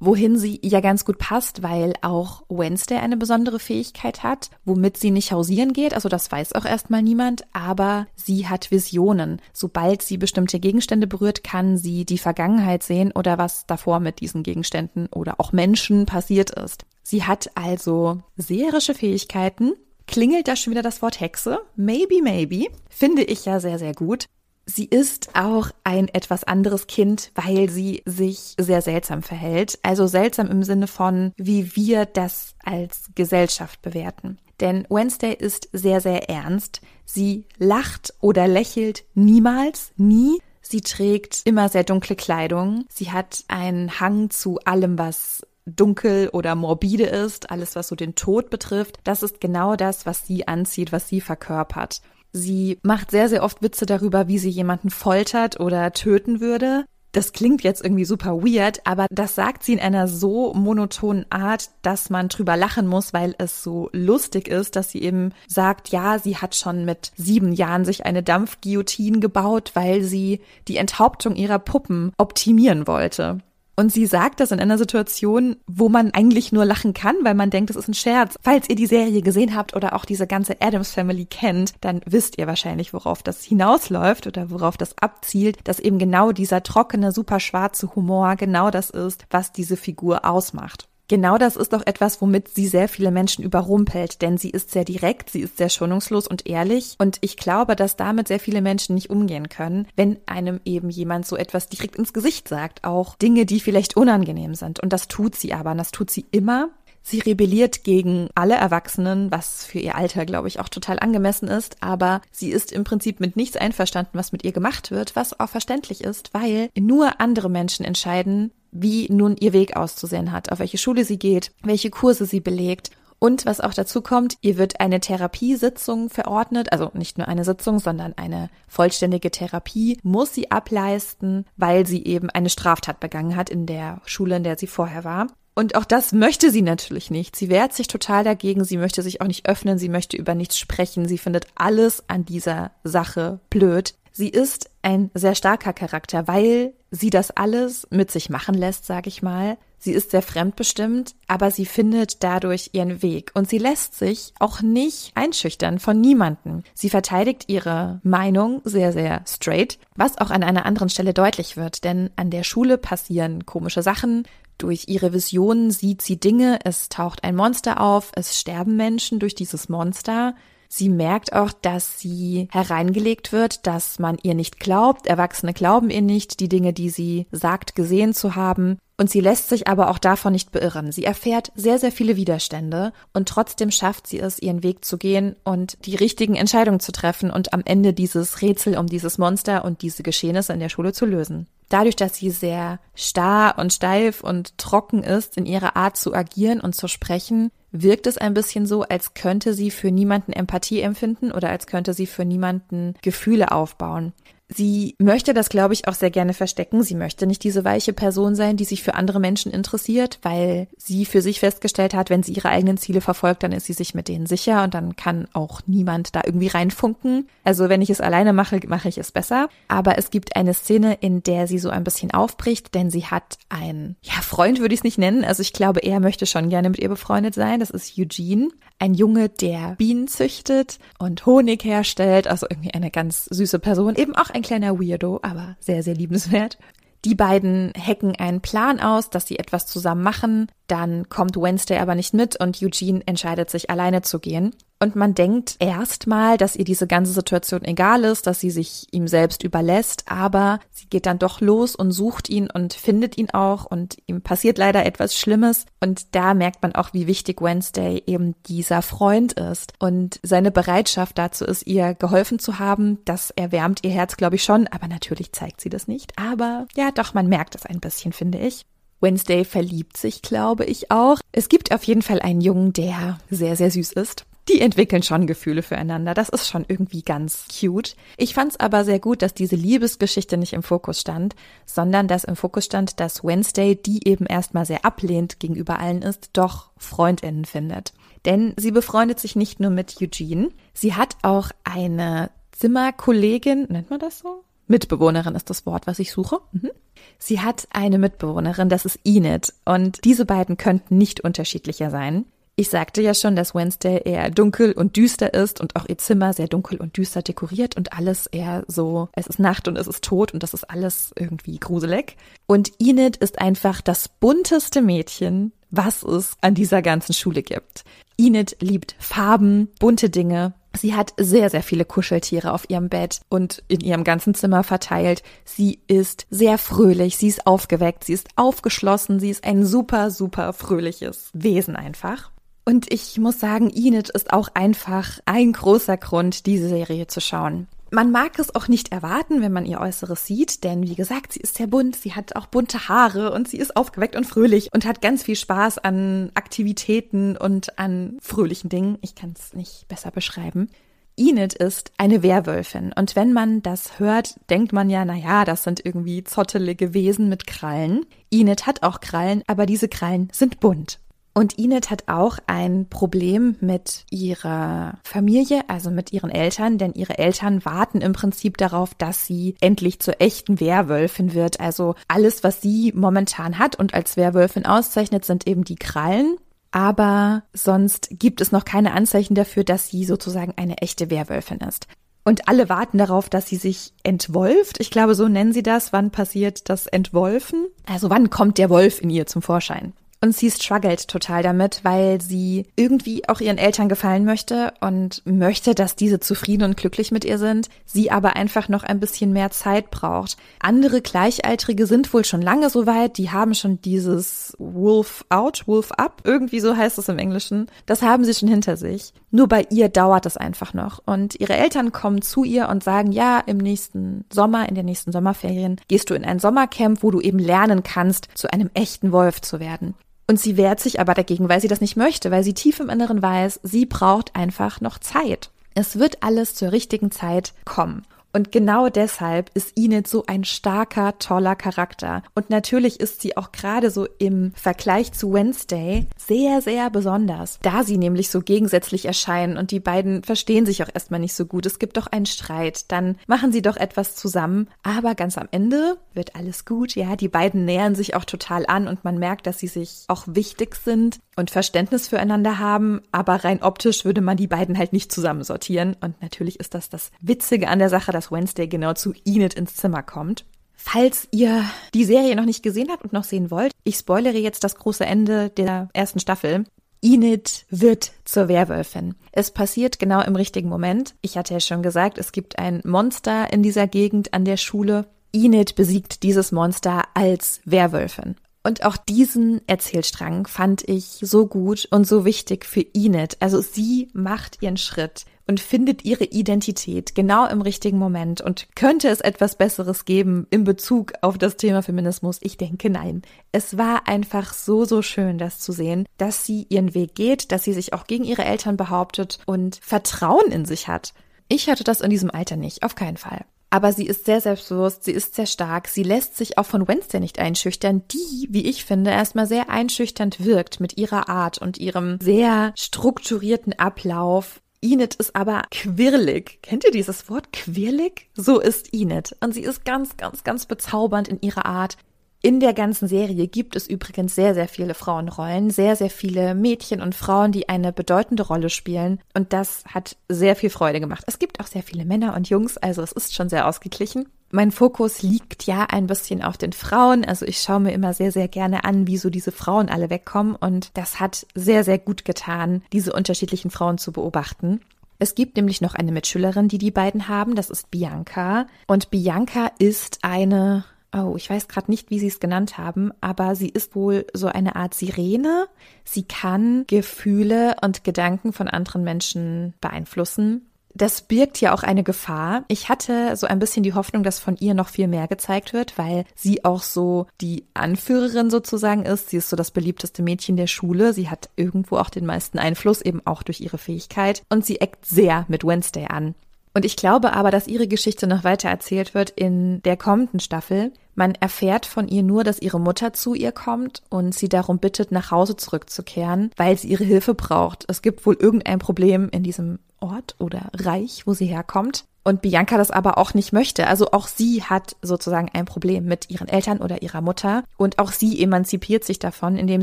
wohin 0.00 0.38
sie 0.38 0.60
ja 0.62 0.80
ganz 0.80 1.04
gut 1.04 1.18
passt, 1.18 1.62
weil 1.62 1.94
auch 2.02 2.42
Wednesday 2.48 2.98
eine 2.98 3.16
besondere 3.16 3.58
Fähigkeit 3.58 4.22
hat, 4.22 4.50
womit 4.64 4.96
sie 4.96 5.10
nicht 5.10 5.32
hausieren 5.32 5.72
geht, 5.72 5.94
also 5.94 6.08
das 6.08 6.30
weiß 6.30 6.52
auch 6.54 6.64
erstmal 6.64 7.02
niemand, 7.02 7.44
aber 7.52 8.06
sie 8.14 8.48
hat 8.48 8.70
Visionen. 8.70 9.40
Sobald 9.52 10.02
sie 10.02 10.18
bestimmte 10.18 10.60
Gegenstände 10.60 11.06
berührt, 11.06 11.44
kann 11.44 11.76
sie 11.78 12.04
die 12.04 12.18
Vergangenheit 12.18 12.82
sehen 12.82 13.12
oder 13.12 13.38
was 13.38 13.66
davor 13.66 14.00
mit 14.00 14.20
diesen 14.20 14.42
Gegenständen 14.42 15.08
oder 15.12 15.40
auch 15.40 15.52
Menschen 15.52 16.06
passiert 16.06 16.50
ist. 16.50 16.84
Sie 17.02 17.24
hat 17.24 17.50
also 17.54 18.20
seherische 18.36 18.94
Fähigkeiten, 18.94 19.74
Klingelt 20.06 20.48
da 20.48 20.56
schon 20.56 20.72
wieder 20.72 20.82
das 20.82 21.02
Wort 21.02 21.20
Hexe? 21.20 21.60
Maybe, 21.76 22.22
maybe. 22.22 22.66
Finde 22.88 23.22
ich 23.22 23.44
ja 23.46 23.60
sehr, 23.60 23.78
sehr 23.78 23.94
gut. 23.94 24.26
Sie 24.66 24.86
ist 24.86 25.30
auch 25.34 25.70
ein 25.84 26.08
etwas 26.08 26.44
anderes 26.44 26.86
Kind, 26.86 27.30
weil 27.34 27.68
sie 27.68 28.02
sich 28.06 28.54
sehr 28.58 28.82
seltsam 28.82 29.22
verhält. 29.22 29.78
Also 29.82 30.06
seltsam 30.06 30.50
im 30.50 30.62
Sinne 30.62 30.86
von, 30.86 31.32
wie 31.36 31.76
wir 31.76 32.06
das 32.06 32.54
als 32.64 33.10
Gesellschaft 33.14 33.82
bewerten. 33.82 34.38
Denn 34.60 34.86
Wednesday 34.88 35.34
ist 35.34 35.68
sehr, 35.72 36.00
sehr 36.00 36.30
ernst. 36.30 36.80
Sie 37.04 37.44
lacht 37.58 38.14
oder 38.20 38.48
lächelt 38.48 39.04
niemals, 39.14 39.92
nie. 39.96 40.40
Sie 40.62 40.80
trägt 40.80 41.42
immer 41.44 41.68
sehr 41.68 41.84
dunkle 41.84 42.16
Kleidung. 42.16 42.86
Sie 42.88 43.10
hat 43.10 43.44
einen 43.48 44.00
Hang 44.00 44.30
zu 44.30 44.58
allem, 44.64 44.98
was 44.98 45.46
dunkel 45.66 46.28
oder 46.30 46.54
morbide 46.54 47.04
ist, 47.04 47.50
alles 47.50 47.74
was 47.74 47.88
so 47.88 47.96
den 47.96 48.14
Tod 48.14 48.50
betrifft. 48.50 48.98
Das 49.04 49.22
ist 49.22 49.40
genau 49.40 49.76
das, 49.76 50.06
was 50.06 50.26
sie 50.26 50.46
anzieht, 50.46 50.92
was 50.92 51.08
sie 51.08 51.20
verkörpert. 51.20 52.00
Sie 52.36 52.78
macht 52.82 53.12
sehr, 53.12 53.28
sehr 53.28 53.44
oft 53.44 53.62
Witze 53.62 53.86
darüber, 53.86 54.26
wie 54.26 54.38
sie 54.38 54.50
jemanden 54.50 54.90
foltert 54.90 55.60
oder 55.60 55.92
töten 55.92 56.40
würde. 56.40 56.84
Das 57.12 57.32
klingt 57.32 57.62
jetzt 57.62 57.84
irgendwie 57.84 58.04
super 58.04 58.42
weird, 58.42 58.84
aber 58.84 59.06
das 59.08 59.36
sagt 59.36 59.62
sie 59.62 59.74
in 59.74 59.78
einer 59.78 60.08
so 60.08 60.52
monotonen 60.52 61.26
Art, 61.30 61.70
dass 61.82 62.10
man 62.10 62.26
drüber 62.26 62.56
lachen 62.56 62.88
muss, 62.88 63.12
weil 63.12 63.36
es 63.38 63.62
so 63.62 63.88
lustig 63.92 64.48
ist, 64.48 64.74
dass 64.74 64.90
sie 64.90 65.00
eben 65.00 65.30
sagt, 65.46 65.90
ja, 65.90 66.18
sie 66.18 66.38
hat 66.38 66.56
schon 66.56 66.84
mit 66.84 67.12
sieben 67.16 67.52
Jahren 67.52 67.84
sich 67.84 68.04
eine 68.04 68.24
Dampfguillotine 68.24 69.20
gebaut, 69.20 69.70
weil 69.74 70.02
sie 70.02 70.40
die 70.66 70.76
Enthauptung 70.76 71.36
ihrer 71.36 71.60
Puppen 71.60 72.12
optimieren 72.18 72.88
wollte. 72.88 73.38
Und 73.76 73.92
sie 73.92 74.06
sagt 74.06 74.40
das 74.40 74.52
in 74.52 74.60
einer 74.60 74.78
Situation, 74.78 75.56
wo 75.66 75.88
man 75.88 76.12
eigentlich 76.12 76.52
nur 76.52 76.64
lachen 76.64 76.94
kann, 76.94 77.16
weil 77.22 77.34
man 77.34 77.50
denkt, 77.50 77.70
es 77.70 77.76
ist 77.76 77.88
ein 77.88 77.94
Scherz. 77.94 78.36
Falls 78.42 78.68
ihr 78.68 78.76
die 78.76 78.86
Serie 78.86 79.20
gesehen 79.22 79.56
habt 79.56 79.74
oder 79.74 79.94
auch 79.94 80.04
diese 80.04 80.26
ganze 80.26 80.60
Adams 80.60 80.92
Family 80.92 81.24
kennt, 81.24 81.74
dann 81.80 82.00
wisst 82.06 82.38
ihr 82.38 82.46
wahrscheinlich, 82.46 82.92
worauf 82.94 83.22
das 83.22 83.42
hinausläuft 83.42 84.26
oder 84.26 84.50
worauf 84.50 84.76
das 84.76 84.96
abzielt, 84.98 85.58
dass 85.64 85.80
eben 85.80 85.98
genau 85.98 86.32
dieser 86.32 86.62
trockene, 86.62 87.10
super 87.12 87.40
schwarze 87.40 87.94
Humor 87.94 88.36
genau 88.36 88.70
das 88.70 88.90
ist, 88.90 89.26
was 89.30 89.52
diese 89.52 89.76
Figur 89.76 90.24
ausmacht. 90.24 90.88
Genau 91.08 91.36
das 91.36 91.56
ist 91.56 91.72
doch 91.72 91.86
etwas, 91.86 92.22
womit 92.22 92.48
sie 92.48 92.66
sehr 92.66 92.88
viele 92.88 93.10
Menschen 93.10 93.44
überrumpelt, 93.44 94.22
denn 94.22 94.38
sie 94.38 94.50
ist 94.50 94.70
sehr 94.70 94.84
direkt, 94.84 95.30
sie 95.30 95.40
ist 95.40 95.58
sehr 95.58 95.68
schonungslos 95.68 96.26
und 96.26 96.46
ehrlich. 96.46 96.94
Und 96.98 97.18
ich 97.20 97.36
glaube, 97.36 97.76
dass 97.76 97.96
damit 97.96 98.28
sehr 98.28 98.40
viele 98.40 98.62
Menschen 98.62 98.94
nicht 98.94 99.10
umgehen 99.10 99.50
können, 99.50 99.86
wenn 99.96 100.18
einem 100.26 100.60
eben 100.64 100.88
jemand 100.88 101.26
so 101.26 101.36
etwas 101.36 101.68
direkt 101.68 101.96
ins 101.96 102.14
Gesicht 102.14 102.48
sagt, 102.48 102.84
auch 102.84 103.16
Dinge, 103.16 103.44
die 103.44 103.60
vielleicht 103.60 103.96
unangenehm 103.96 104.54
sind. 104.54 104.80
Und 104.80 104.92
das 104.92 105.08
tut 105.08 105.34
sie 105.34 105.52
aber, 105.52 105.72
und 105.72 105.78
das 105.78 105.90
tut 105.90 106.10
sie 106.10 106.24
immer. 106.30 106.70
Sie 107.06 107.20
rebelliert 107.20 107.84
gegen 107.84 108.30
alle 108.34 108.54
Erwachsenen, 108.54 109.30
was 109.30 109.66
für 109.66 109.78
ihr 109.78 109.94
Alter, 109.94 110.24
glaube 110.24 110.48
ich, 110.48 110.58
auch 110.58 110.70
total 110.70 110.98
angemessen 110.98 111.48
ist, 111.48 111.76
aber 111.80 112.22
sie 112.32 112.50
ist 112.50 112.72
im 112.72 112.84
Prinzip 112.84 113.20
mit 113.20 113.36
nichts 113.36 113.58
einverstanden, 113.58 114.12
was 114.16 114.32
mit 114.32 114.42
ihr 114.42 114.52
gemacht 114.52 114.90
wird, 114.90 115.14
was 115.14 115.38
auch 115.38 115.50
verständlich 115.50 116.02
ist, 116.02 116.32
weil 116.32 116.70
nur 116.78 117.20
andere 117.20 117.50
Menschen 117.50 117.84
entscheiden, 117.84 118.52
wie 118.74 119.10
nun 119.10 119.36
ihr 119.38 119.54
Weg 119.54 119.76
auszusehen 119.76 120.32
hat, 120.32 120.52
auf 120.52 120.58
welche 120.58 120.76
Schule 120.76 121.04
sie 121.04 121.18
geht, 121.18 121.52
welche 121.62 121.90
Kurse 121.90 122.26
sie 122.26 122.40
belegt. 122.40 122.90
Und 123.20 123.46
was 123.46 123.60
auch 123.60 123.72
dazu 123.72 124.02
kommt, 124.02 124.36
ihr 124.42 124.58
wird 124.58 124.80
eine 124.80 125.00
Therapiesitzung 125.00 126.10
verordnet, 126.10 126.72
also 126.72 126.90
nicht 126.92 127.16
nur 127.16 127.28
eine 127.28 127.44
Sitzung, 127.44 127.78
sondern 127.78 128.12
eine 128.18 128.50
vollständige 128.68 129.30
Therapie 129.30 129.98
muss 130.02 130.34
sie 130.34 130.50
ableisten, 130.50 131.46
weil 131.56 131.86
sie 131.86 132.04
eben 132.04 132.28
eine 132.28 132.50
Straftat 132.50 133.00
begangen 133.00 133.36
hat 133.36 133.48
in 133.48 133.64
der 133.64 134.02
Schule, 134.04 134.36
in 134.36 134.44
der 134.44 134.58
sie 134.58 134.66
vorher 134.66 135.04
war. 135.04 135.28
Und 135.54 135.76
auch 135.76 135.84
das 135.84 136.12
möchte 136.12 136.50
sie 136.50 136.62
natürlich 136.62 137.10
nicht. 137.10 137.36
Sie 137.36 137.48
wehrt 137.48 137.72
sich 137.72 137.86
total 137.86 138.24
dagegen. 138.24 138.64
Sie 138.64 138.76
möchte 138.76 139.02
sich 139.02 139.20
auch 139.20 139.26
nicht 139.26 139.48
öffnen. 139.48 139.78
Sie 139.78 139.88
möchte 139.88 140.16
über 140.16 140.34
nichts 140.34 140.58
sprechen. 140.58 141.06
Sie 141.06 141.18
findet 141.18 141.46
alles 141.54 142.04
an 142.08 142.24
dieser 142.24 142.72
Sache 142.82 143.38
blöd. 143.50 143.94
Sie 144.10 144.28
ist 144.28 144.70
ein 144.82 145.10
sehr 145.14 145.34
starker 145.34 145.72
Charakter, 145.72 146.28
weil 146.28 146.72
sie 146.92 147.10
das 147.10 147.32
alles 147.32 147.86
mit 147.90 148.10
sich 148.10 148.30
machen 148.30 148.54
lässt, 148.54 148.86
sage 148.86 149.08
ich 149.08 149.22
mal. 149.22 149.58
Sie 149.84 149.92
ist 149.92 150.12
sehr 150.12 150.22
fremdbestimmt, 150.22 151.14
aber 151.26 151.50
sie 151.50 151.66
findet 151.66 152.22
dadurch 152.22 152.70
ihren 152.72 153.02
Weg 153.02 153.32
und 153.34 153.50
sie 153.50 153.58
lässt 153.58 153.98
sich 153.98 154.32
auch 154.38 154.62
nicht 154.62 155.12
einschüchtern 155.14 155.78
von 155.78 156.00
niemanden. 156.00 156.64
Sie 156.72 156.88
verteidigt 156.88 157.44
ihre 157.48 158.00
Meinung 158.02 158.62
sehr, 158.64 158.92
sehr 158.92 159.22
straight, 159.26 159.78
was 159.94 160.16
auch 160.16 160.30
an 160.30 160.42
einer 160.42 160.64
anderen 160.64 160.88
Stelle 160.88 161.12
deutlich 161.12 161.56
wird, 161.58 161.84
denn 161.84 162.08
an 162.16 162.30
der 162.30 162.44
Schule 162.44 162.78
passieren 162.78 163.44
komische 163.44 163.82
Sachen. 163.82 164.26
Durch 164.58 164.84
ihre 164.86 165.12
Visionen 165.12 165.70
sieht 165.70 166.02
sie 166.02 166.18
Dinge, 166.18 166.60
es 166.64 166.88
taucht 166.88 167.24
ein 167.24 167.34
Monster 167.34 167.80
auf, 167.80 168.12
es 168.14 168.38
sterben 168.38 168.76
Menschen 168.76 169.18
durch 169.18 169.34
dieses 169.34 169.68
Monster. 169.68 170.34
Sie 170.76 170.88
merkt 170.88 171.34
auch, 171.34 171.52
dass 171.52 172.00
sie 172.00 172.48
hereingelegt 172.50 173.30
wird, 173.30 173.64
dass 173.64 174.00
man 174.00 174.18
ihr 174.24 174.34
nicht 174.34 174.58
glaubt. 174.58 175.06
Erwachsene 175.06 175.52
glauben 175.54 175.88
ihr 175.88 176.02
nicht, 176.02 176.40
die 176.40 176.48
Dinge, 176.48 176.72
die 176.72 176.90
sie 176.90 177.28
sagt, 177.30 177.76
gesehen 177.76 178.12
zu 178.12 178.34
haben. 178.34 178.78
Und 178.96 179.08
sie 179.08 179.20
lässt 179.20 179.48
sich 179.48 179.68
aber 179.68 179.88
auch 179.88 179.98
davon 180.00 180.32
nicht 180.32 180.50
beirren. 180.50 180.90
Sie 180.90 181.04
erfährt 181.04 181.52
sehr, 181.54 181.78
sehr 181.78 181.92
viele 181.92 182.16
Widerstände 182.16 182.92
und 183.12 183.28
trotzdem 183.28 183.70
schafft 183.70 184.08
sie 184.08 184.18
es, 184.18 184.40
ihren 184.40 184.64
Weg 184.64 184.84
zu 184.84 184.98
gehen 184.98 185.36
und 185.44 185.78
die 185.86 185.94
richtigen 185.94 186.34
Entscheidungen 186.34 186.80
zu 186.80 186.90
treffen 186.90 187.30
und 187.30 187.52
am 187.52 187.62
Ende 187.64 187.92
dieses 187.92 188.42
Rätsel 188.42 188.76
um 188.76 188.88
dieses 188.88 189.16
Monster 189.16 189.64
und 189.64 189.80
diese 189.80 190.02
Geschehnisse 190.02 190.54
in 190.54 190.58
der 190.58 190.70
Schule 190.70 190.92
zu 190.92 191.06
lösen. 191.06 191.46
Dadurch, 191.68 191.94
dass 191.94 192.16
sie 192.16 192.30
sehr 192.30 192.80
starr 192.96 193.58
und 193.58 193.72
steif 193.72 194.22
und 194.22 194.58
trocken 194.58 195.04
ist 195.04 195.36
in 195.36 195.46
ihrer 195.46 195.76
Art 195.76 195.96
zu 195.96 196.14
agieren 196.14 196.60
und 196.60 196.74
zu 196.74 196.88
sprechen, 196.88 197.52
wirkt 197.74 198.06
es 198.06 198.16
ein 198.16 198.34
bisschen 198.34 198.66
so, 198.66 198.82
als 198.82 199.14
könnte 199.14 199.52
sie 199.52 199.70
für 199.72 199.90
niemanden 199.90 200.32
Empathie 200.32 200.80
empfinden 200.80 201.32
oder 201.32 201.50
als 201.50 201.66
könnte 201.66 201.92
sie 201.92 202.06
für 202.06 202.24
niemanden 202.24 202.94
Gefühle 203.02 203.50
aufbauen. 203.50 204.12
Sie 204.56 204.94
möchte 204.98 205.34
das, 205.34 205.48
glaube 205.48 205.74
ich, 205.74 205.88
auch 205.88 205.94
sehr 205.94 206.10
gerne 206.10 206.32
verstecken. 206.32 206.82
Sie 206.82 206.94
möchte 206.94 207.26
nicht 207.26 207.42
diese 207.42 207.64
weiche 207.64 207.92
Person 207.92 208.36
sein, 208.36 208.56
die 208.56 208.64
sich 208.64 208.82
für 208.82 208.94
andere 208.94 209.18
Menschen 209.18 209.50
interessiert, 209.50 210.18
weil 210.22 210.68
sie 210.76 211.06
für 211.06 211.22
sich 211.22 211.40
festgestellt 211.40 211.94
hat, 211.94 212.10
wenn 212.10 212.22
sie 212.22 212.32
ihre 212.32 212.50
eigenen 212.50 212.76
Ziele 212.76 213.00
verfolgt, 213.00 213.42
dann 213.42 213.52
ist 213.52 213.66
sie 213.66 213.72
sich 213.72 213.94
mit 213.94 214.06
denen 214.06 214.26
sicher 214.26 214.62
und 214.62 214.74
dann 214.74 214.96
kann 214.96 215.26
auch 215.32 215.60
niemand 215.66 216.14
da 216.14 216.22
irgendwie 216.24 216.48
reinfunken. 216.48 217.28
Also 217.42 217.68
wenn 217.68 217.82
ich 217.82 217.90
es 217.90 218.00
alleine 218.00 218.32
mache, 218.32 218.60
mache 218.66 218.88
ich 218.88 218.98
es 218.98 219.10
besser. 219.10 219.48
Aber 219.66 219.98
es 219.98 220.10
gibt 220.10 220.36
eine 220.36 220.54
Szene, 220.54 220.94
in 221.00 221.22
der 221.22 221.46
sie 221.46 221.58
so 221.58 221.70
ein 221.70 221.84
bisschen 221.84 222.12
aufbricht, 222.12 222.74
denn 222.74 222.90
sie 222.90 223.06
hat 223.06 223.38
einen, 223.48 223.96
ja, 224.02 224.14
Freund 224.22 224.60
würde 224.60 224.74
ich 224.74 224.80
es 224.80 224.84
nicht 224.84 224.98
nennen. 224.98 225.24
Also 225.24 225.42
ich 225.42 225.52
glaube, 225.52 225.80
er 225.80 225.98
möchte 225.98 226.26
schon 226.26 226.48
gerne 226.48 226.70
mit 226.70 226.78
ihr 226.78 226.88
befreundet 226.88 227.34
sein. 227.34 227.60
Das 227.60 227.70
ist 227.70 227.98
Eugene 227.98 228.50
ein 228.78 228.94
Junge, 228.94 229.28
der 229.28 229.76
Bienen 229.76 230.08
züchtet 230.08 230.78
und 230.98 231.24
Honig 231.26 231.64
herstellt, 231.64 232.26
also 232.26 232.46
irgendwie 232.50 232.74
eine 232.74 232.90
ganz 232.90 233.24
süße 233.26 233.58
Person, 233.58 233.94
eben 233.96 234.14
auch 234.14 234.30
ein 234.30 234.42
kleiner 234.44 234.78
Weirdo, 234.78 235.18
aber 235.22 235.56
sehr, 235.58 235.82
sehr 235.82 235.94
liebenswert. 235.94 236.58
Die 237.04 237.14
beiden 237.14 237.72
hacken 237.78 238.16
einen 238.16 238.40
Plan 238.40 238.80
aus, 238.80 239.10
dass 239.10 239.26
sie 239.26 239.38
etwas 239.38 239.66
zusammen 239.66 240.02
machen. 240.02 240.50
Dann 240.66 241.08
kommt 241.08 241.36
Wednesday 241.36 241.78
aber 241.78 241.94
nicht 241.94 242.14
mit 242.14 242.40
und 242.40 242.62
Eugene 242.62 243.02
entscheidet 243.06 243.50
sich 243.50 243.70
alleine 243.70 244.02
zu 244.02 244.18
gehen. 244.18 244.54
Und 244.80 244.96
man 244.96 245.14
denkt 245.14 245.56
erstmal, 245.60 246.36
dass 246.36 246.56
ihr 246.56 246.64
diese 246.64 246.86
ganze 246.86 247.12
Situation 247.12 247.64
egal 247.64 248.04
ist, 248.04 248.26
dass 248.26 248.40
sie 248.40 248.50
sich 248.50 248.86
ihm 248.90 249.08
selbst 249.08 249.42
überlässt, 249.42 250.04
aber 250.08 250.58
sie 250.72 250.86
geht 250.88 251.06
dann 251.06 251.18
doch 251.18 251.40
los 251.40 251.74
und 251.74 251.92
sucht 251.92 252.28
ihn 252.28 252.50
und 252.50 252.74
findet 252.74 253.16
ihn 253.16 253.30
auch 253.30 253.64
und 253.64 253.96
ihm 254.06 254.20
passiert 254.20 254.58
leider 254.58 254.84
etwas 254.84 255.16
Schlimmes. 255.16 255.64
Und 255.80 256.14
da 256.14 256.34
merkt 256.34 256.60
man 256.60 256.74
auch, 256.74 256.92
wie 256.92 257.06
wichtig 257.06 257.40
Wednesday 257.40 258.02
eben 258.06 258.34
dieser 258.46 258.82
Freund 258.82 259.34
ist 259.34 259.72
und 259.78 260.20
seine 260.22 260.50
Bereitschaft 260.50 261.16
dazu 261.16 261.44
ist, 261.46 261.66
ihr 261.66 261.94
geholfen 261.94 262.38
zu 262.38 262.58
haben. 262.58 262.98
Das 263.04 263.30
erwärmt 263.30 263.84
ihr 263.84 263.90
Herz, 263.90 264.16
glaube 264.16 264.36
ich, 264.36 264.44
schon, 264.44 264.66
aber 264.66 264.88
natürlich 264.88 265.32
zeigt 265.32 265.60
sie 265.60 265.70
das 265.70 265.88
nicht. 265.88 266.18
Aber 266.18 266.66
ja, 266.76 266.90
doch, 266.90 267.14
man 267.14 267.28
merkt 267.28 267.54
es 267.54 267.64
ein 267.64 267.80
bisschen, 267.80 268.12
finde 268.12 268.38
ich. 268.38 268.66
Wednesday 269.04 269.44
verliebt 269.44 269.96
sich, 269.96 270.22
glaube 270.22 270.64
ich, 270.64 270.90
auch. 270.90 271.18
Es 271.30 271.48
gibt 271.48 271.72
auf 271.72 271.84
jeden 271.84 272.02
Fall 272.02 272.20
einen 272.20 272.40
Jungen, 272.40 272.72
der 272.72 273.18
sehr, 273.30 273.54
sehr 273.54 273.70
süß 273.70 273.92
ist 273.92 274.24
die 274.48 274.60
entwickeln 274.60 275.02
schon 275.02 275.26
Gefühle 275.26 275.62
füreinander. 275.62 276.14
Das 276.14 276.28
ist 276.28 276.48
schon 276.48 276.64
irgendwie 276.68 277.02
ganz 277.02 277.46
cute. 277.48 277.96
Ich 278.16 278.34
fand 278.34 278.52
es 278.52 278.60
aber 278.60 278.84
sehr 278.84 278.98
gut, 278.98 279.22
dass 279.22 279.34
diese 279.34 279.56
Liebesgeschichte 279.56 280.36
nicht 280.36 280.52
im 280.52 280.62
Fokus 280.62 281.00
stand, 281.00 281.34
sondern 281.64 282.08
dass 282.08 282.24
im 282.24 282.36
Fokus 282.36 282.66
stand, 282.66 283.00
dass 283.00 283.24
Wednesday, 283.24 283.74
die 283.74 284.06
eben 284.06 284.26
erstmal 284.26 284.66
sehr 284.66 284.84
ablehnt 284.84 285.40
gegenüber 285.40 285.78
allen 285.78 286.02
ist, 286.02 286.30
doch 286.34 286.70
Freundinnen 286.76 287.44
findet. 287.44 287.94
Denn 288.24 288.54
sie 288.56 288.70
befreundet 288.70 289.18
sich 289.18 289.36
nicht 289.36 289.60
nur 289.60 289.70
mit 289.70 289.96
Eugene, 290.00 290.50
sie 290.72 290.94
hat 290.94 291.16
auch 291.22 291.50
eine 291.64 292.30
Zimmerkollegin, 292.52 293.66
nennt 293.68 293.90
man 293.90 293.98
das 293.98 294.18
so? 294.18 294.44
Mitbewohnerin 294.66 295.34
ist 295.34 295.50
das 295.50 295.66
Wort, 295.66 295.86
was 295.86 295.98
ich 295.98 296.12
suche. 296.12 296.40
Mhm. 296.52 296.70
Sie 297.18 297.40
hat 297.40 297.68
eine 297.70 297.98
Mitbewohnerin, 297.98 298.68
das 298.68 298.84
ist 298.84 298.98
Enid. 299.04 299.52
Und 299.64 300.04
diese 300.04 300.24
beiden 300.24 300.56
könnten 300.56 300.98
nicht 300.98 301.20
unterschiedlicher 301.20 301.90
sein. 301.90 302.24
Ich 302.56 302.70
sagte 302.70 303.02
ja 303.02 303.14
schon, 303.14 303.34
dass 303.34 303.54
Wednesday 303.54 304.02
eher 304.04 304.30
dunkel 304.30 304.72
und 304.72 304.96
düster 304.96 305.34
ist 305.34 305.60
und 305.60 305.74
auch 305.74 305.88
ihr 305.88 305.98
Zimmer 305.98 306.32
sehr 306.32 306.46
dunkel 306.46 306.78
und 306.78 306.96
düster 306.96 307.20
dekoriert 307.20 307.76
und 307.76 307.92
alles 307.92 308.28
eher 308.28 308.64
so, 308.68 309.08
es 309.14 309.26
ist 309.26 309.40
Nacht 309.40 309.66
und 309.66 309.76
es 309.76 309.88
ist 309.88 310.04
tot 310.04 310.32
und 310.32 310.42
das 310.42 310.54
ist 310.54 310.70
alles 310.70 311.12
irgendwie 311.18 311.58
gruselig. 311.58 312.16
Und 312.46 312.72
Enid 312.78 313.16
ist 313.16 313.40
einfach 313.40 313.80
das 313.80 314.08
bunteste 314.08 314.82
Mädchen, 314.82 315.52
was 315.72 316.04
es 316.04 316.36
an 316.42 316.54
dieser 316.54 316.80
ganzen 316.80 317.12
Schule 317.12 317.42
gibt. 317.42 317.82
Enid 318.16 318.56
liebt 318.60 318.94
Farben, 319.00 319.68
bunte 319.80 320.08
Dinge. 320.08 320.54
Sie 320.76 320.94
hat 320.94 321.14
sehr, 321.16 321.50
sehr 321.50 321.62
viele 321.62 321.84
Kuscheltiere 321.84 322.52
auf 322.52 322.68
ihrem 322.68 322.88
Bett 322.88 323.20
und 323.28 323.62
in 323.68 323.80
ihrem 323.80 324.04
ganzen 324.04 324.34
Zimmer 324.34 324.64
verteilt. 324.64 325.22
Sie 325.44 325.80
ist 325.86 326.26
sehr 326.30 326.58
fröhlich, 326.58 327.16
sie 327.16 327.28
ist 327.28 327.46
aufgeweckt, 327.46 328.04
sie 328.04 328.12
ist 328.12 328.28
aufgeschlossen, 328.36 329.20
sie 329.20 329.30
ist 329.30 329.44
ein 329.44 329.64
super, 329.64 330.10
super 330.10 330.52
fröhliches 330.52 331.30
Wesen 331.32 331.76
einfach. 331.76 332.30
Und 332.64 332.92
ich 332.92 333.18
muss 333.18 333.40
sagen, 333.40 333.70
Enid 333.70 334.08
ist 334.10 334.32
auch 334.32 334.48
einfach 334.54 335.20
ein 335.26 335.52
großer 335.52 335.96
Grund, 335.96 336.46
diese 336.46 336.68
Serie 336.68 337.06
zu 337.06 337.20
schauen. 337.20 337.68
Man 337.94 338.10
mag 338.10 338.40
es 338.40 338.52
auch 338.56 338.66
nicht 338.66 338.90
erwarten, 338.90 339.40
wenn 339.40 339.52
man 339.52 339.64
ihr 339.64 339.80
Äußeres 339.80 340.26
sieht, 340.26 340.64
denn 340.64 340.82
wie 340.82 340.96
gesagt, 340.96 341.32
sie 341.32 341.38
ist 341.38 341.54
sehr 341.54 341.68
bunt, 341.68 341.94
sie 341.94 342.12
hat 342.12 342.34
auch 342.34 342.46
bunte 342.46 342.88
Haare 342.88 343.30
und 343.30 343.46
sie 343.46 343.56
ist 343.56 343.76
aufgeweckt 343.76 344.16
und 344.16 344.26
fröhlich 344.26 344.70
und 344.74 344.84
hat 344.84 345.00
ganz 345.00 345.22
viel 345.22 345.36
Spaß 345.36 345.78
an 345.78 346.32
Aktivitäten 346.34 347.36
und 347.36 347.78
an 347.78 348.18
fröhlichen 348.20 348.68
Dingen. 348.68 348.98
Ich 349.00 349.14
kann 349.14 349.32
es 349.38 349.54
nicht 349.54 349.86
besser 349.86 350.10
beschreiben. 350.10 350.70
Enid 351.16 351.54
ist 351.54 351.92
eine 351.96 352.24
Werwölfin 352.24 352.92
und 352.92 353.14
wenn 353.14 353.32
man 353.32 353.62
das 353.62 354.00
hört, 354.00 354.40
denkt 354.50 354.72
man 354.72 354.90
ja, 354.90 355.04
na 355.04 355.14
ja, 355.14 355.44
das 355.44 355.62
sind 355.62 355.86
irgendwie 355.86 356.24
zottelige 356.24 356.94
Wesen 356.94 357.28
mit 357.28 357.46
Krallen. 357.46 358.06
Enid 358.28 358.66
hat 358.66 358.82
auch 358.82 358.98
Krallen, 358.98 359.44
aber 359.46 359.66
diese 359.66 359.86
Krallen 359.86 360.30
sind 360.32 360.58
bunt. 360.58 360.98
Und 361.34 361.58
Enid 361.58 361.90
hat 361.90 362.04
auch 362.06 362.38
ein 362.46 362.86
Problem 362.88 363.56
mit 363.60 364.06
ihrer 364.10 364.98
Familie, 365.02 365.62
also 365.68 365.90
mit 365.90 366.12
ihren 366.12 366.30
Eltern, 366.30 366.78
denn 366.78 366.94
ihre 366.94 367.18
Eltern 367.18 367.64
warten 367.64 368.00
im 368.00 368.12
Prinzip 368.12 368.56
darauf, 368.56 368.94
dass 368.94 369.26
sie 369.26 369.56
endlich 369.60 369.98
zur 369.98 370.20
echten 370.20 370.60
Werwölfin 370.60 371.34
wird. 371.34 371.58
Also 371.58 371.96
alles, 372.06 372.44
was 372.44 372.62
sie 372.62 372.92
momentan 372.94 373.58
hat 373.58 373.76
und 373.76 373.94
als 373.94 374.16
Werwölfin 374.16 374.64
auszeichnet, 374.64 375.24
sind 375.24 375.46
eben 375.48 375.64
die 375.64 375.74
Krallen 375.74 376.36
aber 376.74 377.44
sonst 377.52 378.08
gibt 378.10 378.40
es 378.40 378.50
noch 378.50 378.64
keine 378.64 378.94
Anzeichen 378.94 379.36
dafür, 379.36 379.62
dass 379.62 379.86
sie 379.86 380.04
sozusagen 380.04 380.54
eine 380.56 380.78
echte 380.78 381.08
Werwölfin 381.08 381.58
ist. 381.58 381.86
Und 382.24 382.48
alle 382.48 382.68
warten 382.68 382.98
darauf, 382.98 383.28
dass 383.28 383.46
sie 383.46 383.56
sich 383.56 383.92
entwolft. 384.02 384.80
Ich 384.80 384.90
glaube, 384.90 385.14
so 385.14 385.28
nennen 385.28 385.52
sie 385.52 385.62
das. 385.62 385.92
Wann 385.92 386.10
passiert 386.10 386.68
das 386.68 386.88
Entwolfen? 386.88 387.66
Also 387.86 388.10
wann 388.10 388.28
kommt 388.28 388.58
der 388.58 388.70
Wolf 388.70 389.00
in 389.00 389.08
ihr 389.08 389.26
zum 389.26 389.40
Vorschein? 389.40 389.92
Und 390.24 390.34
sie 390.34 390.50
struggelt 390.50 391.06
total 391.08 391.42
damit, 391.42 391.80
weil 391.82 392.18
sie 392.18 392.64
irgendwie 392.76 393.28
auch 393.28 393.42
ihren 393.42 393.58
Eltern 393.58 393.90
gefallen 393.90 394.24
möchte 394.24 394.72
und 394.80 395.20
möchte, 395.26 395.74
dass 395.74 395.96
diese 395.96 396.18
zufrieden 396.18 396.62
und 396.62 396.78
glücklich 396.78 397.12
mit 397.12 397.26
ihr 397.26 397.36
sind, 397.36 397.68
sie 397.84 398.10
aber 398.10 398.34
einfach 398.34 398.70
noch 398.70 398.84
ein 398.84 399.00
bisschen 399.00 399.34
mehr 399.34 399.50
Zeit 399.50 399.90
braucht. 399.90 400.38
Andere 400.60 401.02
Gleichaltrige 401.02 401.86
sind 401.86 402.10
wohl 402.14 402.24
schon 402.24 402.40
lange 402.40 402.70
so 402.70 402.86
weit, 402.86 403.18
die 403.18 403.32
haben 403.32 403.52
schon 403.52 403.82
dieses 403.82 404.56
Wolf 404.58 405.26
out, 405.28 405.64
Wolf 405.66 405.92
up, 405.92 406.22
irgendwie 406.24 406.60
so 406.60 406.74
heißt 406.74 406.96
es 406.96 407.10
im 407.10 407.18
Englischen. 407.18 407.66
Das 407.84 408.00
haben 408.00 408.24
sie 408.24 408.32
schon 408.32 408.48
hinter 408.48 408.78
sich. 408.78 409.12
Nur 409.30 409.46
bei 409.46 409.66
ihr 409.68 409.90
dauert 409.90 410.24
es 410.24 410.38
einfach 410.38 410.72
noch. 410.72 411.02
Und 411.04 411.38
ihre 411.38 411.52
Eltern 411.52 411.92
kommen 411.92 412.22
zu 412.22 412.44
ihr 412.44 412.70
und 412.70 412.82
sagen, 412.82 413.12
ja, 413.12 413.40
im 413.40 413.58
nächsten 413.58 414.24
Sommer, 414.32 414.70
in 414.70 414.74
den 414.74 414.86
nächsten 414.86 415.12
Sommerferien, 415.12 415.78
gehst 415.86 416.08
du 416.08 416.14
in 416.14 416.24
ein 416.24 416.38
Sommercamp, 416.38 417.02
wo 417.02 417.10
du 417.10 417.20
eben 417.20 417.38
lernen 417.38 417.82
kannst, 417.82 418.28
zu 418.34 418.50
einem 418.50 418.70
echten 418.72 419.12
Wolf 419.12 419.42
zu 419.42 419.60
werden. 419.60 419.94
Und 420.26 420.40
sie 420.40 420.56
wehrt 420.56 420.80
sich 420.80 421.00
aber 421.00 421.14
dagegen, 421.14 421.48
weil 421.48 421.60
sie 421.60 421.68
das 421.68 421.80
nicht 421.80 421.96
möchte, 421.96 422.30
weil 422.30 422.44
sie 422.44 422.54
tief 422.54 422.80
im 422.80 422.88
Inneren 422.88 423.22
weiß, 423.22 423.60
sie 423.62 423.86
braucht 423.86 424.34
einfach 424.34 424.80
noch 424.80 424.98
Zeit. 424.98 425.50
Es 425.74 425.98
wird 425.98 426.22
alles 426.22 426.54
zur 426.54 426.72
richtigen 426.72 427.10
Zeit 427.10 427.52
kommen. 427.64 428.02
Und 428.34 428.50
genau 428.50 428.88
deshalb 428.88 429.50
ist 429.54 429.72
Enid 429.76 430.08
so 430.08 430.24
ein 430.26 430.42
starker, 430.42 431.18
toller 431.18 431.54
Charakter. 431.54 432.24
Und 432.34 432.50
natürlich 432.50 432.98
ist 432.98 433.20
sie 433.20 433.36
auch 433.36 433.52
gerade 433.52 433.90
so 433.90 434.08
im 434.18 434.52
Vergleich 434.56 435.12
zu 435.12 435.32
Wednesday 435.32 436.06
sehr, 436.18 436.60
sehr 436.60 436.90
besonders, 436.90 437.60
da 437.62 437.84
sie 437.84 437.96
nämlich 437.96 438.30
so 438.30 438.40
gegensätzlich 438.40 439.04
erscheinen 439.04 439.56
und 439.56 439.70
die 439.70 439.78
beiden 439.78 440.24
verstehen 440.24 440.66
sich 440.66 440.82
auch 440.82 440.88
erstmal 440.92 441.20
nicht 441.20 441.34
so 441.34 441.46
gut. 441.46 441.64
Es 441.64 441.78
gibt 441.78 441.96
doch 441.96 442.08
einen 442.08 442.26
Streit, 442.26 442.90
dann 442.90 443.16
machen 443.28 443.52
sie 443.52 443.62
doch 443.62 443.76
etwas 443.76 444.16
zusammen, 444.16 444.68
aber 444.82 445.14
ganz 445.14 445.38
am 445.38 445.48
Ende 445.52 445.96
wird 446.12 446.34
alles 446.34 446.64
gut. 446.64 446.96
Ja, 446.96 447.14
die 447.14 447.28
beiden 447.28 447.64
nähern 447.64 447.94
sich 447.94 448.16
auch 448.16 448.24
total 448.24 448.66
an 448.66 448.88
und 448.88 449.04
man 449.04 449.18
merkt, 449.18 449.46
dass 449.46 449.60
sie 449.60 449.68
sich 449.68 450.04
auch 450.08 450.24
wichtig 450.26 450.74
sind 450.74 451.20
und 451.36 451.50
Verständnis 451.50 452.08
füreinander 452.08 452.58
haben, 452.58 453.00
aber 453.12 453.44
rein 453.44 453.62
optisch 453.62 454.04
würde 454.04 454.20
man 454.20 454.36
die 454.36 454.46
beiden 454.46 454.78
halt 454.78 454.92
nicht 454.92 455.12
zusammen 455.12 455.44
sortieren. 455.44 455.96
Und 456.00 456.20
natürlich 456.22 456.60
ist 456.60 456.74
das 456.74 456.88
das 456.88 457.10
Witzige 457.20 457.68
an 457.68 457.78
der 457.78 457.88
Sache, 457.90 458.12
dass 458.12 458.30
Wednesday 458.30 458.68
genau 458.68 458.94
zu 458.94 459.12
Enid 459.24 459.54
ins 459.54 459.76
Zimmer 459.76 460.02
kommt. 460.02 460.44
Falls 460.76 461.28
ihr 461.30 461.64
die 461.94 462.04
Serie 462.04 462.36
noch 462.36 462.44
nicht 462.44 462.62
gesehen 462.62 462.88
habt 462.90 463.04
und 463.04 463.12
noch 463.12 463.24
sehen 463.24 463.50
wollt, 463.50 463.72
ich 463.84 463.96
spoilere 463.96 464.36
jetzt 464.36 464.64
das 464.64 464.76
große 464.76 465.06
Ende 465.06 465.48
der 465.48 465.88
ersten 465.94 466.20
Staffel. 466.20 466.64
Enid 467.00 467.66
wird 467.70 468.12
zur 468.24 468.48
Werwölfin. 468.48 469.14
Es 469.32 469.50
passiert 469.50 469.98
genau 469.98 470.22
im 470.22 470.36
richtigen 470.36 470.68
Moment. 470.68 471.14
Ich 471.20 471.36
hatte 471.36 471.54
ja 471.54 471.60
schon 471.60 471.82
gesagt, 471.82 472.18
es 472.18 472.32
gibt 472.32 472.58
ein 472.58 472.80
Monster 472.84 473.52
in 473.52 473.62
dieser 473.62 473.86
Gegend 473.86 474.32
an 474.32 474.44
der 474.44 474.56
Schule. 474.56 475.06
Enid 475.32 475.74
besiegt 475.74 476.22
dieses 476.22 476.52
Monster 476.52 477.04
als 477.14 477.60
Werwölfin. 477.64 478.36
Und 478.66 478.82
auch 478.84 478.96
diesen 478.96 479.60
Erzählstrang 479.68 480.46
fand 480.46 480.88
ich 480.88 481.18
so 481.20 481.46
gut 481.46 481.86
und 481.90 482.06
so 482.06 482.24
wichtig 482.24 482.64
für 482.64 482.80
Enid. 482.94 483.36
Also 483.40 483.60
sie 483.60 484.08
macht 484.14 484.62
ihren 484.62 484.78
Schritt 484.78 485.26
und 485.46 485.60
findet 485.60 486.06
ihre 486.06 486.24
Identität 486.24 487.14
genau 487.14 487.46
im 487.46 487.60
richtigen 487.60 487.98
Moment. 487.98 488.40
Und 488.40 488.68
könnte 488.74 489.08
es 489.08 489.20
etwas 489.20 489.56
Besseres 489.56 490.06
geben 490.06 490.46
in 490.48 490.64
Bezug 490.64 491.12
auf 491.20 491.36
das 491.36 491.58
Thema 491.58 491.82
Feminismus? 491.82 492.38
Ich 492.40 492.56
denke 492.56 492.88
nein. 492.88 493.20
Es 493.52 493.76
war 493.76 494.08
einfach 494.08 494.54
so, 494.54 494.86
so 494.86 495.02
schön, 495.02 495.36
das 495.36 495.58
zu 495.58 495.72
sehen, 495.72 496.06
dass 496.16 496.46
sie 496.46 496.66
ihren 496.70 496.94
Weg 496.94 497.14
geht, 497.14 497.52
dass 497.52 497.64
sie 497.64 497.74
sich 497.74 497.92
auch 497.92 498.06
gegen 498.06 498.24
ihre 498.24 498.46
Eltern 498.46 498.78
behauptet 498.78 499.40
und 499.44 499.78
Vertrauen 499.82 500.50
in 500.50 500.64
sich 500.64 500.88
hat. 500.88 501.12
Ich 501.48 501.68
hatte 501.68 501.84
das 501.84 502.00
in 502.00 502.08
diesem 502.08 502.30
Alter 502.30 502.56
nicht, 502.56 502.82
auf 502.82 502.94
keinen 502.94 503.18
Fall. 503.18 503.44
Aber 503.74 503.92
sie 503.92 504.06
ist 504.06 504.24
sehr 504.24 504.40
selbstbewusst, 504.40 505.02
sie 505.02 505.10
ist 505.10 505.34
sehr 505.34 505.46
stark, 505.46 505.88
sie 505.88 506.04
lässt 506.04 506.36
sich 506.36 506.58
auch 506.58 506.66
von 506.66 506.86
Wednesday 506.86 507.18
nicht 507.18 507.40
einschüchtern, 507.40 508.04
die, 508.06 508.46
wie 508.48 508.66
ich 508.66 508.84
finde, 508.84 509.10
erstmal 509.10 509.48
sehr 509.48 509.68
einschüchternd 509.68 510.44
wirkt 510.44 510.78
mit 510.78 510.96
ihrer 510.96 511.28
Art 511.28 511.58
und 511.58 511.78
ihrem 511.78 512.20
sehr 512.22 512.72
strukturierten 512.78 513.72
Ablauf. 513.72 514.60
Enid 514.80 515.16
ist 515.16 515.34
aber 515.34 515.64
quirlig. 515.72 516.60
Kennt 516.62 516.84
ihr 516.84 516.92
dieses 516.92 517.28
Wort 517.28 517.52
quirlig? 517.52 518.30
So 518.34 518.60
ist 518.60 518.94
Enid. 518.94 519.34
Und 519.40 519.52
sie 519.54 519.62
ist 519.62 519.84
ganz, 519.84 520.16
ganz, 520.16 520.44
ganz 520.44 520.66
bezaubernd 520.66 521.26
in 521.26 521.40
ihrer 521.40 521.66
Art. 521.66 521.96
In 522.44 522.60
der 522.60 522.74
ganzen 522.74 523.08
Serie 523.08 523.48
gibt 523.48 523.74
es 523.74 523.88
übrigens 523.88 524.34
sehr, 524.34 524.52
sehr 524.52 524.68
viele 524.68 524.92
Frauenrollen, 524.92 525.70
sehr, 525.70 525.96
sehr 525.96 526.10
viele 526.10 526.54
Mädchen 526.54 527.00
und 527.00 527.14
Frauen, 527.14 527.52
die 527.52 527.70
eine 527.70 527.90
bedeutende 527.90 528.42
Rolle 528.42 528.68
spielen. 528.68 529.18
Und 529.32 529.54
das 529.54 529.82
hat 529.86 530.18
sehr 530.28 530.54
viel 530.54 530.68
Freude 530.68 531.00
gemacht. 531.00 531.24
Es 531.26 531.38
gibt 531.38 531.58
auch 531.58 531.66
sehr 531.66 531.82
viele 531.82 532.04
Männer 532.04 532.36
und 532.36 532.50
Jungs, 532.50 532.76
also 532.76 533.00
es 533.00 533.12
ist 533.12 533.34
schon 533.34 533.48
sehr 533.48 533.66
ausgeglichen. 533.66 534.28
Mein 534.50 534.72
Fokus 534.72 535.22
liegt 535.22 535.64
ja 535.64 535.86
ein 535.88 536.06
bisschen 536.06 536.42
auf 536.42 536.58
den 536.58 536.74
Frauen. 536.74 537.24
Also 537.24 537.46
ich 537.46 537.62
schaue 537.62 537.80
mir 537.80 537.92
immer 537.92 538.12
sehr, 538.12 538.30
sehr 538.30 538.48
gerne 538.48 538.84
an, 538.84 539.06
wie 539.06 539.16
so 539.16 539.30
diese 539.30 539.50
Frauen 539.50 539.88
alle 539.88 540.10
wegkommen. 540.10 540.54
Und 540.54 540.90
das 540.98 541.20
hat 541.20 541.46
sehr, 541.54 541.82
sehr 541.82 541.98
gut 541.98 542.26
getan, 542.26 542.82
diese 542.92 543.14
unterschiedlichen 543.14 543.70
Frauen 543.70 543.96
zu 543.96 544.12
beobachten. 544.12 544.82
Es 545.18 545.34
gibt 545.34 545.56
nämlich 545.56 545.80
noch 545.80 545.94
eine 545.94 546.12
Mitschülerin, 546.12 546.68
die 546.68 546.76
die 546.76 546.90
beiden 546.90 547.26
haben. 547.26 547.54
Das 547.54 547.70
ist 547.70 547.90
Bianca. 547.90 548.66
Und 548.86 549.10
Bianca 549.10 549.70
ist 549.78 550.18
eine 550.20 550.84
oh, 551.14 551.36
ich 551.36 551.48
weiß 551.48 551.68
gerade 551.68 551.90
nicht, 551.90 552.10
wie 552.10 552.18
sie 552.18 552.26
es 552.26 552.40
genannt 552.40 552.76
haben, 552.76 553.12
aber 553.20 553.54
sie 553.54 553.68
ist 553.68 553.94
wohl 553.94 554.26
so 554.32 554.48
eine 554.48 554.76
Art 554.76 554.94
Sirene. 554.94 555.68
Sie 556.04 556.24
kann 556.24 556.84
Gefühle 556.86 557.76
und 557.82 558.04
Gedanken 558.04 558.52
von 558.52 558.68
anderen 558.68 559.04
Menschen 559.04 559.74
beeinflussen. 559.80 560.66
Das 560.96 561.22
birgt 561.22 561.60
ja 561.60 561.74
auch 561.74 561.82
eine 561.82 562.04
Gefahr. 562.04 562.64
Ich 562.68 562.88
hatte 562.88 563.34
so 563.36 563.48
ein 563.48 563.58
bisschen 563.58 563.82
die 563.82 563.94
Hoffnung, 563.94 564.22
dass 564.22 564.38
von 564.38 564.56
ihr 564.56 564.74
noch 564.74 564.88
viel 564.88 565.08
mehr 565.08 565.26
gezeigt 565.26 565.72
wird, 565.72 565.98
weil 565.98 566.24
sie 566.36 566.64
auch 566.64 566.82
so 566.82 567.26
die 567.40 567.66
Anführerin 567.74 568.48
sozusagen 568.48 569.04
ist. 569.04 569.30
Sie 569.30 569.38
ist 569.38 569.50
so 569.50 569.56
das 569.56 569.72
beliebteste 569.72 570.22
Mädchen 570.22 570.56
der 570.56 570.68
Schule. 570.68 571.12
Sie 571.12 571.28
hat 571.28 571.50
irgendwo 571.56 571.96
auch 571.96 572.10
den 572.10 572.26
meisten 572.26 572.58
Einfluss, 572.60 573.02
eben 573.02 573.20
auch 573.24 573.42
durch 573.42 573.60
ihre 573.60 573.78
Fähigkeit. 573.78 574.44
Und 574.48 574.64
sie 574.64 574.80
eckt 574.80 575.04
sehr 575.04 575.46
mit 575.48 575.64
Wednesday 575.64 576.06
an. 576.06 576.36
Und 576.76 576.84
ich 576.84 576.96
glaube 576.96 577.32
aber, 577.34 577.52
dass 577.52 577.68
ihre 577.68 577.86
Geschichte 577.86 578.26
noch 578.26 578.42
weiter 578.42 578.68
erzählt 578.68 579.14
wird 579.14 579.30
in 579.30 579.80
der 579.82 579.96
kommenden 579.96 580.40
Staffel. 580.40 580.92
Man 581.14 581.36
erfährt 581.36 581.86
von 581.86 582.08
ihr 582.08 582.24
nur, 582.24 582.42
dass 582.42 582.58
ihre 582.58 582.80
Mutter 582.80 583.12
zu 583.12 583.34
ihr 583.34 583.52
kommt 583.52 584.02
und 584.10 584.34
sie 584.34 584.48
darum 584.48 584.78
bittet, 584.78 585.12
nach 585.12 585.30
Hause 585.30 585.56
zurückzukehren, 585.56 586.50
weil 586.56 586.76
sie 586.76 586.88
ihre 586.88 587.04
Hilfe 587.04 587.34
braucht. 587.34 587.84
Es 587.86 588.02
gibt 588.02 588.26
wohl 588.26 588.34
irgendein 588.34 588.80
Problem 588.80 589.28
in 589.30 589.44
diesem 589.44 589.78
Ort 590.00 590.34
oder 590.40 590.70
Reich, 590.74 591.22
wo 591.26 591.32
sie 591.32 591.46
herkommt. 591.46 592.04
Und 592.24 592.42
Bianca 592.42 592.76
das 592.78 592.90
aber 592.90 593.18
auch 593.18 593.34
nicht 593.34 593.52
möchte. 593.52 593.86
Also 593.86 594.10
auch 594.10 594.26
sie 594.26 594.64
hat 594.64 594.96
sozusagen 595.02 595.50
ein 595.52 595.66
Problem 595.66 596.06
mit 596.06 596.30
ihren 596.30 596.48
Eltern 596.48 596.78
oder 596.78 597.02
ihrer 597.02 597.20
Mutter. 597.20 597.62
Und 597.76 597.98
auch 597.98 598.10
sie 598.10 598.42
emanzipiert 598.42 599.04
sich 599.04 599.18
davon, 599.18 599.56
indem 599.56 599.82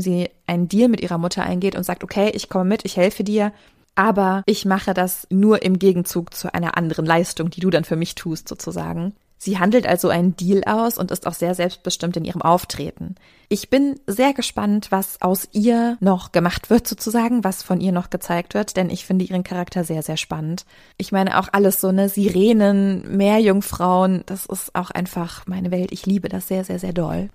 sie 0.00 0.28
einen 0.46 0.68
Deal 0.68 0.88
mit 0.88 1.00
ihrer 1.00 1.18
Mutter 1.18 1.44
eingeht 1.44 1.76
und 1.76 1.84
sagt, 1.84 2.04
okay, 2.04 2.30
ich 2.34 2.50
komme 2.50 2.64
mit, 2.64 2.84
ich 2.84 2.96
helfe 2.96 3.24
dir 3.24 3.52
aber 3.94 4.42
ich 4.46 4.64
mache 4.64 4.94
das 4.94 5.26
nur 5.30 5.62
im 5.62 5.78
Gegenzug 5.78 6.34
zu 6.34 6.52
einer 6.54 6.76
anderen 6.76 7.06
Leistung, 7.06 7.50
die 7.50 7.60
du 7.60 7.70
dann 7.70 7.84
für 7.84 7.96
mich 7.96 8.14
tust, 8.14 8.48
sozusagen. 8.48 9.14
Sie 9.44 9.58
handelt 9.58 9.88
also 9.88 10.08
einen 10.08 10.36
Deal 10.36 10.62
aus 10.66 10.98
und 10.98 11.10
ist 11.10 11.26
auch 11.26 11.34
sehr 11.34 11.56
selbstbestimmt 11.56 12.16
in 12.16 12.24
ihrem 12.24 12.42
Auftreten. 12.42 13.16
Ich 13.48 13.70
bin 13.70 13.98
sehr 14.06 14.34
gespannt, 14.34 14.92
was 14.92 15.20
aus 15.20 15.48
ihr 15.50 15.96
noch 15.98 16.30
gemacht 16.30 16.70
wird, 16.70 16.86
sozusagen, 16.86 17.42
was 17.42 17.64
von 17.64 17.80
ihr 17.80 17.90
noch 17.90 18.08
gezeigt 18.08 18.54
wird, 18.54 18.76
denn 18.76 18.88
ich 18.88 19.04
finde 19.04 19.24
ihren 19.24 19.42
Charakter 19.42 19.82
sehr, 19.82 20.04
sehr 20.04 20.16
spannend. 20.16 20.64
Ich 20.96 21.10
meine 21.10 21.40
auch 21.40 21.48
alles 21.50 21.80
so, 21.80 21.90
ne, 21.90 22.08
Sirenen, 22.08 23.16
Meerjungfrauen, 23.16 24.22
das 24.26 24.46
ist 24.46 24.76
auch 24.76 24.92
einfach 24.92 25.44
meine 25.48 25.72
Welt. 25.72 25.90
Ich 25.90 26.06
liebe 26.06 26.28
das 26.28 26.46
sehr, 26.46 26.62
sehr, 26.62 26.78
sehr 26.78 26.92
doll. 26.92 27.28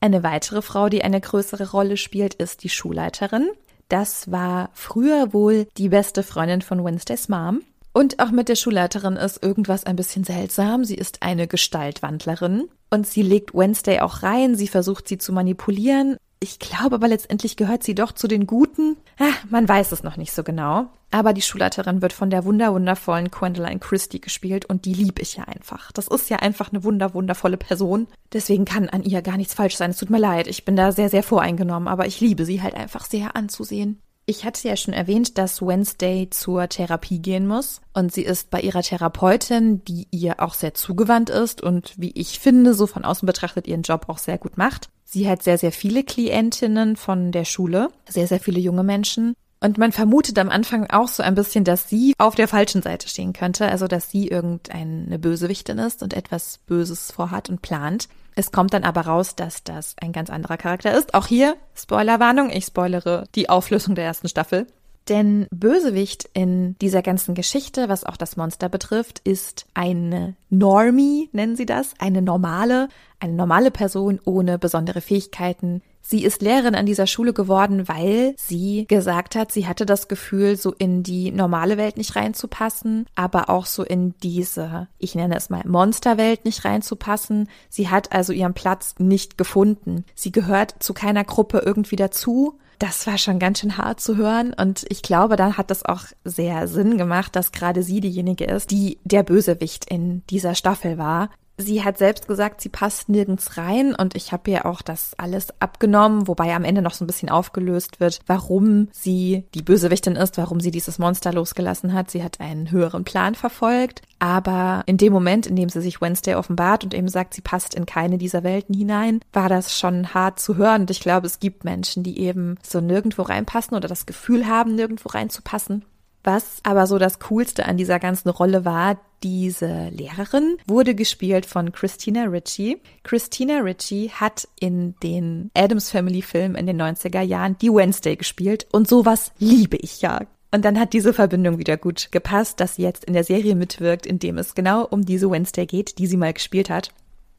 Eine 0.00 0.22
weitere 0.22 0.62
Frau, 0.62 0.88
die 0.88 1.04
eine 1.04 1.20
größere 1.20 1.72
Rolle 1.72 1.98
spielt, 1.98 2.32
ist 2.32 2.64
die 2.64 2.70
Schulleiterin. 2.70 3.50
Das 3.90 4.30
war 4.30 4.70
früher 4.72 5.32
wohl 5.32 5.66
die 5.76 5.88
beste 5.88 6.22
Freundin 6.22 6.62
von 6.62 6.84
Wednesdays 6.84 7.28
Mom. 7.28 7.62
Und 7.92 8.20
auch 8.20 8.30
mit 8.30 8.48
der 8.48 8.54
Schulleiterin 8.54 9.16
ist 9.16 9.42
irgendwas 9.42 9.82
ein 9.82 9.96
bisschen 9.96 10.22
seltsam. 10.22 10.84
Sie 10.84 10.94
ist 10.94 11.22
eine 11.22 11.48
Gestaltwandlerin 11.48 12.68
und 12.90 13.08
sie 13.08 13.22
legt 13.22 13.52
Wednesday 13.52 13.98
auch 13.98 14.22
rein. 14.22 14.54
Sie 14.54 14.68
versucht 14.68 15.08
sie 15.08 15.18
zu 15.18 15.32
manipulieren. 15.32 16.16
Ich 16.42 16.58
glaube 16.58 16.94
aber 16.94 17.08
letztendlich 17.08 17.56
gehört 17.56 17.82
sie 17.82 17.94
doch 17.94 18.12
zu 18.12 18.26
den 18.26 18.46
Guten. 18.46 18.96
Ah, 19.18 19.34
man 19.50 19.68
weiß 19.68 19.92
es 19.92 20.02
noch 20.02 20.16
nicht 20.16 20.32
so 20.32 20.42
genau. 20.42 20.86
Aber 21.10 21.34
die 21.34 21.42
Schulleiterin 21.42 22.00
wird 22.00 22.14
von 22.14 22.30
der 22.30 22.46
wunderwundervollen 22.46 23.30
Gwendoline 23.30 23.78
Christie 23.78 24.22
gespielt 24.22 24.64
und 24.64 24.86
die 24.86 24.94
liebe 24.94 25.20
ich 25.20 25.36
ja 25.36 25.44
einfach. 25.44 25.92
Das 25.92 26.08
ist 26.08 26.30
ja 26.30 26.38
einfach 26.38 26.72
eine 26.72 26.82
wunderwundervolle 26.82 27.58
Person. 27.58 28.06
Deswegen 28.32 28.64
kann 28.64 28.88
an 28.88 29.02
ihr 29.02 29.20
gar 29.20 29.36
nichts 29.36 29.52
falsch 29.52 29.76
sein. 29.76 29.90
Es 29.90 29.98
tut 29.98 30.08
mir 30.08 30.18
leid. 30.18 30.46
Ich 30.46 30.64
bin 30.64 30.76
da 30.76 30.92
sehr, 30.92 31.10
sehr 31.10 31.22
voreingenommen, 31.22 31.88
aber 31.88 32.06
ich 32.06 32.20
liebe 32.20 32.46
sie 32.46 32.62
halt 32.62 32.74
einfach 32.74 33.04
sehr 33.04 33.36
anzusehen. 33.36 34.00
Ich 34.30 34.44
hatte 34.44 34.68
ja 34.68 34.76
schon 34.76 34.94
erwähnt, 34.94 35.38
dass 35.38 35.60
Wednesday 35.60 36.30
zur 36.30 36.68
Therapie 36.68 37.18
gehen 37.18 37.48
muss 37.48 37.80
und 37.94 38.12
sie 38.12 38.22
ist 38.22 38.48
bei 38.48 38.60
ihrer 38.60 38.82
Therapeutin, 38.82 39.84
die 39.84 40.06
ihr 40.12 40.38
auch 40.38 40.54
sehr 40.54 40.72
zugewandt 40.72 41.30
ist 41.30 41.60
und 41.60 41.94
wie 41.96 42.12
ich 42.12 42.38
finde, 42.38 42.74
so 42.74 42.86
von 42.86 43.04
außen 43.04 43.26
betrachtet 43.26 43.66
ihren 43.66 43.82
Job 43.82 44.04
auch 44.06 44.18
sehr 44.18 44.38
gut 44.38 44.56
macht. 44.56 44.88
Sie 45.04 45.28
hat 45.28 45.42
sehr, 45.42 45.58
sehr 45.58 45.72
viele 45.72 46.04
Klientinnen 46.04 46.94
von 46.94 47.32
der 47.32 47.44
Schule, 47.44 47.88
sehr, 48.08 48.28
sehr 48.28 48.38
viele 48.38 48.60
junge 48.60 48.84
Menschen. 48.84 49.34
Und 49.62 49.76
man 49.76 49.92
vermutet 49.92 50.38
am 50.38 50.48
Anfang 50.48 50.88
auch 50.88 51.08
so 51.08 51.22
ein 51.22 51.34
bisschen, 51.34 51.64
dass 51.64 51.88
sie 51.88 52.14
auf 52.16 52.34
der 52.34 52.48
falschen 52.48 52.80
Seite 52.80 53.08
stehen 53.08 53.34
könnte, 53.34 53.68
also 53.68 53.86
dass 53.86 54.10
sie 54.10 54.28
irgendeine 54.28 55.18
Bösewichtin 55.18 55.78
ist 55.78 56.02
und 56.02 56.14
etwas 56.14 56.58
Böses 56.66 57.12
vorhat 57.12 57.50
und 57.50 57.60
plant. 57.60 58.08
Es 58.36 58.52
kommt 58.52 58.72
dann 58.72 58.84
aber 58.84 59.02
raus, 59.02 59.36
dass 59.36 59.62
das 59.62 59.96
ein 60.00 60.12
ganz 60.12 60.30
anderer 60.30 60.56
Charakter 60.56 60.96
ist. 60.96 61.12
Auch 61.12 61.26
hier, 61.26 61.56
Spoilerwarnung, 61.74 62.48
ich 62.48 62.64
spoilere 62.64 63.24
die 63.34 63.50
Auflösung 63.50 63.94
der 63.94 64.04
ersten 64.04 64.28
Staffel. 64.28 64.66
Denn 65.08 65.46
Bösewicht 65.50 66.28
in 66.34 66.78
dieser 66.78 67.02
ganzen 67.02 67.34
Geschichte, 67.34 67.88
was 67.88 68.04
auch 68.04 68.16
das 68.16 68.36
Monster 68.36 68.68
betrifft, 68.68 69.18
ist 69.20 69.66
eine 69.74 70.36
Normie, 70.50 71.28
nennen 71.32 71.56
sie 71.56 71.66
das, 71.66 71.94
eine 71.98 72.22
normale, 72.22 72.88
eine 73.18 73.32
normale 73.32 73.70
Person 73.70 74.20
ohne 74.24 74.58
besondere 74.58 75.00
Fähigkeiten. 75.00 75.82
Sie 76.10 76.24
ist 76.24 76.42
Lehrerin 76.42 76.74
an 76.74 76.86
dieser 76.86 77.06
Schule 77.06 77.32
geworden, 77.32 77.86
weil 77.86 78.34
sie 78.36 78.84
gesagt 78.88 79.36
hat, 79.36 79.52
sie 79.52 79.68
hatte 79.68 79.86
das 79.86 80.08
Gefühl, 80.08 80.56
so 80.56 80.72
in 80.72 81.04
die 81.04 81.30
normale 81.30 81.76
Welt 81.76 81.96
nicht 81.96 82.16
reinzupassen, 82.16 83.06
aber 83.14 83.48
auch 83.48 83.64
so 83.64 83.84
in 83.84 84.14
diese, 84.20 84.88
ich 84.98 85.14
nenne 85.14 85.36
es 85.36 85.50
mal 85.50 85.62
Monsterwelt 85.64 86.44
nicht 86.44 86.64
reinzupassen. 86.64 87.48
Sie 87.68 87.90
hat 87.90 88.10
also 88.10 88.32
ihren 88.32 88.54
Platz 88.54 88.96
nicht 88.98 89.38
gefunden. 89.38 90.04
Sie 90.16 90.32
gehört 90.32 90.74
zu 90.80 90.94
keiner 90.94 91.22
Gruppe 91.22 91.62
irgendwie 91.64 91.94
dazu 91.94 92.58
das 92.80 93.06
war 93.06 93.18
schon 93.18 93.38
ganz 93.38 93.60
schön 93.60 93.76
hart 93.76 94.00
zu 94.00 94.16
hören 94.16 94.54
und 94.54 94.86
ich 94.88 95.02
glaube, 95.02 95.36
dann 95.36 95.58
hat 95.58 95.70
das 95.70 95.84
auch 95.84 96.04
sehr 96.24 96.66
Sinn 96.66 96.96
gemacht, 96.96 97.36
dass 97.36 97.52
gerade 97.52 97.82
sie 97.82 98.00
diejenige 98.00 98.46
ist, 98.46 98.70
die 98.70 98.96
der 99.04 99.22
Bösewicht 99.22 99.84
in 99.84 100.22
dieser 100.30 100.54
Staffel 100.54 100.96
war. 100.96 101.28
Sie 101.60 101.84
hat 101.84 101.98
selbst 101.98 102.26
gesagt, 102.26 102.62
sie 102.62 102.70
passt 102.70 103.08
nirgends 103.08 103.58
rein 103.58 103.94
und 103.94 104.14
ich 104.14 104.32
habe 104.32 104.50
ihr 104.50 104.64
auch 104.64 104.80
das 104.80 105.12
alles 105.18 105.48
abgenommen, 105.60 106.26
wobei 106.26 106.54
am 106.54 106.64
Ende 106.64 106.80
noch 106.80 106.94
so 106.94 107.04
ein 107.04 107.06
bisschen 107.06 107.28
aufgelöst 107.28 108.00
wird, 108.00 108.20
warum 108.26 108.88
sie 108.92 109.44
die 109.54 109.62
Bösewichtin 109.62 110.16
ist, 110.16 110.38
warum 110.38 110.60
sie 110.60 110.70
dieses 110.70 110.98
Monster 110.98 111.32
losgelassen 111.32 111.92
hat. 111.92 112.10
Sie 112.10 112.24
hat 112.24 112.40
einen 112.40 112.70
höheren 112.70 113.04
Plan 113.04 113.34
verfolgt, 113.34 114.02
aber 114.18 114.82
in 114.86 114.96
dem 114.96 115.12
Moment, 115.12 115.46
in 115.46 115.56
dem 115.56 115.68
sie 115.68 115.82
sich 115.82 116.00
Wednesday 116.00 116.34
offenbart 116.34 116.82
und 116.82 116.94
eben 116.94 117.08
sagt, 117.08 117.34
sie 117.34 117.42
passt 117.42 117.74
in 117.74 117.84
keine 117.84 118.16
dieser 118.16 118.42
Welten 118.42 118.74
hinein, 118.74 119.20
war 119.32 119.50
das 119.50 119.76
schon 119.76 120.14
hart 120.14 120.40
zu 120.40 120.56
hören 120.56 120.82
und 120.82 120.90
ich 120.90 121.00
glaube, 121.00 121.26
es 121.26 121.40
gibt 121.40 121.64
Menschen, 121.64 122.02
die 122.02 122.20
eben 122.20 122.56
so 122.62 122.80
nirgendwo 122.80 123.22
reinpassen 123.22 123.76
oder 123.76 123.88
das 123.88 124.06
Gefühl 124.06 124.46
haben, 124.46 124.74
nirgendwo 124.74 125.10
reinzupassen. 125.10 125.84
Was 126.22 126.60
aber 126.62 126.86
so 126.86 126.98
das 126.98 127.18
Coolste 127.18 127.66
an 127.66 127.76
dieser 127.76 127.98
ganzen 127.98 128.28
Rolle 128.28 128.64
war, 128.64 129.00
diese 129.22 129.88
Lehrerin 129.88 130.56
wurde 130.66 130.94
gespielt 130.94 131.46
von 131.46 131.72
Christina 131.72 132.24
Ritchie. 132.24 132.80
Christina 133.02 133.58
Ritchie 133.58 134.10
hat 134.10 134.48
in 134.58 134.94
den 135.02 135.50
Adams 135.54 135.90
Family 135.90 136.22
Filmen 136.22 136.56
in 136.56 136.66
den 136.66 136.80
90er 136.80 137.20
Jahren 137.20 137.56
die 137.58 137.72
Wednesday 137.72 138.16
gespielt 138.16 138.66
und 138.72 138.88
sowas 138.88 139.32
liebe 139.38 139.76
ich 139.76 140.00
ja. 140.00 140.20
Und 140.52 140.64
dann 140.64 140.80
hat 140.80 140.92
diese 140.92 141.12
Verbindung 141.12 141.58
wieder 141.58 141.76
gut 141.76 142.08
gepasst, 142.10 142.60
dass 142.60 142.74
sie 142.74 142.82
jetzt 142.82 143.04
in 143.04 143.12
der 143.12 143.24
Serie 143.24 143.54
mitwirkt, 143.54 144.04
in 144.04 144.18
dem 144.18 144.36
es 144.36 144.54
genau 144.54 144.84
um 144.84 145.04
diese 145.04 145.30
Wednesday 145.30 145.66
geht, 145.66 145.98
die 145.98 146.06
sie 146.06 146.16
mal 146.16 146.32
gespielt 146.32 146.70
hat. 146.70 146.90